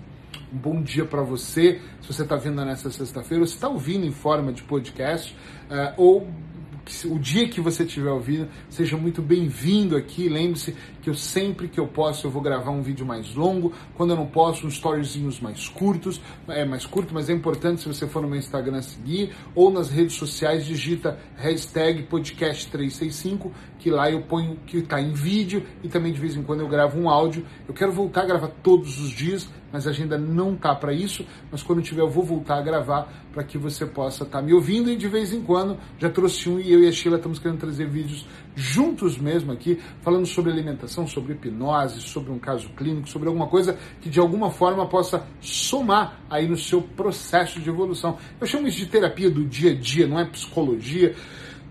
Um 0.53 0.59
bom 0.59 0.83
dia 0.83 1.07
para 1.07 1.23
você. 1.23 1.81
Se 2.03 2.12
você 2.12 2.23
está 2.23 2.37
vindo 2.37 2.62
nessa 2.64 2.90
sexta-feira, 2.90 3.47
se 3.47 3.55
está 3.55 3.69
ouvindo 3.69 4.05
em 4.05 4.12
forma 4.12 4.53
de 4.53 4.62
podcast, 4.62 5.35
uh, 5.71 5.95
ou 5.97 6.29
o 7.07 7.18
dia 7.18 7.49
que 7.49 7.61
você 7.61 7.83
estiver 7.83 8.11
ouvindo, 8.11 8.49
seja 8.70 8.96
muito 8.96 9.20
bem-vindo 9.20 9.96
aqui. 9.96 10.29
Lembre-se 10.29 10.77
que 11.03 11.11
eu 11.11 11.14
sempre 11.14 11.68
que 11.68 11.81
eu 11.81 11.88
posso 11.88 12.27
eu 12.27 12.31
vou 12.31 12.40
gravar 12.40 12.70
um 12.70 12.81
vídeo 12.81 13.05
mais 13.05 13.35
longo. 13.35 13.72
Quando 13.94 14.11
eu 14.11 14.16
não 14.16 14.27
posso, 14.27 14.66
uns 14.66 14.75
storyzinhos 14.75 15.40
mais 15.40 15.68
curtos. 15.68 16.20
É 16.49 16.64
mais 16.64 16.87
curto, 16.87 17.12
mas 17.12 17.29
é 17.29 17.33
importante 17.33 17.81
se 17.81 17.88
você 17.88 18.07
for 18.07 18.22
no 18.22 18.29
meu 18.29 18.38
Instagram 18.38 18.81
seguir 18.83 19.35
ou 19.55 19.70
nas 19.70 19.90
redes 19.90 20.14
sociais, 20.14 20.64
digita 20.64 21.18
hashtag 21.37 22.05
podcast365, 22.05 23.51
que 23.79 23.90
lá 23.90 24.11
eu 24.11 24.22
ponho 24.22 24.57
que 24.66 24.79
está 24.79 25.01
em 25.01 25.12
vídeo 25.12 25.64
e 25.83 25.88
também 25.88 26.12
de 26.12 26.20
vez 26.20 26.37
em 26.37 26.42
quando 26.42 26.61
eu 26.61 26.68
gravo 26.68 26.99
um 26.99 27.11
áudio. 27.11 27.44
Eu 27.66 27.75
quero 27.75 27.92
voltar 27.92 28.22
a 28.22 28.27
gravar 28.27 28.49
todos 28.62 29.01
os 29.01 29.11
dias 29.11 29.49
mas 29.72 29.87
a 29.87 29.90
agenda 29.90 30.16
não 30.16 30.55
tá 30.55 30.74
para 30.74 30.92
isso. 30.92 31.24
Mas 31.50 31.62
quando 31.62 31.83
tiver, 31.83 32.02
eu 32.02 32.09
vou 32.09 32.24
voltar 32.24 32.59
a 32.59 32.62
gravar 32.62 33.12
para 33.33 33.44
que 33.44 33.59
você 33.59 33.85
possa 33.85 34.24
estar 34.24 34.38
tá 34.38 34.44
me 34.44 34.52
ouvindo 34.52 34.90
e 34.90 34.96
de 34.96 35.09
vez 35.09 35.33
em 35.33 35.42
quando 35.42 35.79
já 35.98 36.09
trouxe 36.09 36.48
um 36.48 36.59
e 36.59 36.72
eu 36.72 36.83
e 36.83 36.88
a 36.88 36.92
Sheila 36.92 37.16
estamos 37.16 37.38
querendo 37.38 37.59
trazer 37.59 37.87
vídeos 37.88 38.26
juntos 38.55 39.18
mesmo 39.18 39.52
aqui, 39.52 39.79
falando 40.00 40.26
sobre 40.26 40.50
alimentação, 40.50 41.07
sobre 41.07 41.35
hipnose, 41.35 42.00
sobre 42.00 42.33
um 42.33 42.38
caso 42.38 42.68
clínico, 42.70 43.09
sobre 43.09 43.29
alguma 43.29 43.46
coisa 43.46 43.76
que 44.00 44.09
de 44.09 44.18
alguma 44.18 44.50
forma 44.50 44.88
possa 44.88 45.26
somar 45.40 46.20
aí 46.31 46.48
no 46.48 46.57
seu 46.57 46.81
processo 46.81 47.61
de 47.61 47.68
evolução. 47.68 48.16
Eu 48.40 48.46
chamo 48.46 48.66
isso 48.66 48.79
de 48.79 48.87
terapia 48.87 49.31
do 49.31 49.44
dia 49.44 49.72
a 49.72 49.74
dia, 49.74 50.07
não 50.07 50.18
é 50.18 50.24
psicologia 50.24 51.14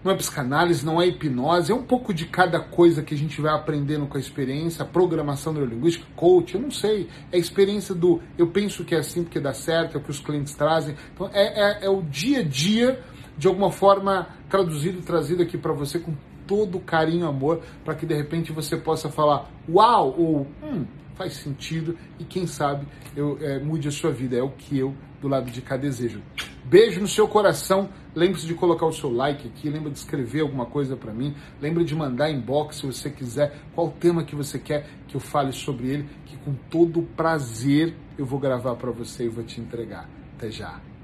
não 0.05 0.11
é 0.11 0.15
psicanálise, 0.15 0.85
não 0.85 1.01
é 1.01 1.07
hipnose, 1.07 1.71
é 1.71 1.75
um 1.75 1.81
pouco 1.81 2.13
de 2.13 2.27
cada 2.27 2.59
coisa 2.59 3.01
que 3.01 3.15
a 3.15 3.17
gente 3.17 3.41
vai 3.41 3.51
aprendendo 3.51 4.05
com 4.05 4.17
a 4.17 4.19
experiência, 4.19 4.85
programação 4.85 5.51
neurolinguística, 5.51 6.05
coach, 6.15 6.53
eu 6.53 6.61
não 6.61 6.69
sei. 6.69 7.09
É 7.31 7.37
a 7.37 7.39
experiência 7.39 7.95
do 7.95 8.21
eu 8.37 8.45
penso 8.45 8.85
que 8.85 8.93
é 8.93 8.99
assim 8.99 9.23
porque 9.23 9.39
dá 9.39 9.51
certo, 9.51 9.95
é 9.95 9.99
o 9.99 10.03
que 10.03 10.11
os 10.11 10.19
clientes 10.19 10.53
trazem. 10.53 10.95
Então 11.11 11.27
é, 11.33 11.81
é, 11.81 11.85
é 11.87 11.89
o 11.89 12.03
dia 12.03 12.41
a 12.41 12.43
dia, 12.43 13.03
de 13.35 13.47
alguma 13.47 13.71
forma, 13.71 14.27
traduzido 14.47 14.99
e 14.99 15.01
trazido 15.01 15.41
aqui 15.41 15.57
para 15.57 15.73
você 15.73 15.97
com 15.97 16.13
todo 16.45 16.79
carinho 16.79 17.27
amor, 17.27 17.63
para 17.83 17.95
que 17.95 18.05
de 18.05 18.13
repente 18.13 18.51
você 18.51 18.77
possa 18.77 19.09
falar 19.09 19.49
uau 19.67 20.13
ou 20.15 20.47
hum, 20.61 20.85
faz 21.15 21.33
sentido 21.33 21.97
e 22.19 22.23
quem 22.23 22.45
sabe 22.45 22.85
eu 23.15 23.39
é, 23.41 23.57
mude 23.57 23.87
a 23.87 23.91
sua 23.91 24.11
vida. 24.11 24.37
É 24.37 24.43
o 24.43 24.51
que 24.51 24.77
eu 24.77 24.93
do 25.19 25.27
lado 25.27 25.49
de 25.49 25.63
cá 25.63 25.75
desejo. 25.75 26.21
Beijo 26.63 27.01
no 27.01 27.07
seu 27.07 27.27
coração. 27.27 27.89
Lembre-se 28.15 28.47
de 28.47 28.53
colocar 28.53 28.85
o 28.85 28.93
seu 28.93 29.11
like 29.11 29.47
aqui. 29.47 29.69
Lembre 29.69 29.91
de 29.91 29.99
escrever 29.99 30.41
alguma 30.41 30.65
coisa 30.65 30.95
para 30.95 31.13
mim. 31.13 31.35
Lembre 31.61 31.83
de 31.83 31.93
mandar 31.93 32.31
inbox 32.31 32.77
se 32.77 32.85
você 32.85 33.09
quiser. 33.09 33.59
Qual 33.75 33.91
tema 33.91 34.23
que 34.23 34.35
você 34.35 34.57
quer 34.57 34.87
que 35.07 35.15
eu 35.15 35.21
fale 35.21 35.51
sobre 35.51 35.87
ele. 35.87 36.09
Que 36.25 36.37
com 36.37 36.53
todo 36.69 37.01
prazer 37.01 37.93
eu 38.17 38.25
vou 38.25 38.39
gravar 38.39 38.75
para 38.75 38.91
você 38.91 39.25
e 39.25 39.29
vou 39.29 39.43
te 39.43 39.59
entregar. 39.59 40.09
Até 40.35 40.49
já. 40.49 40.94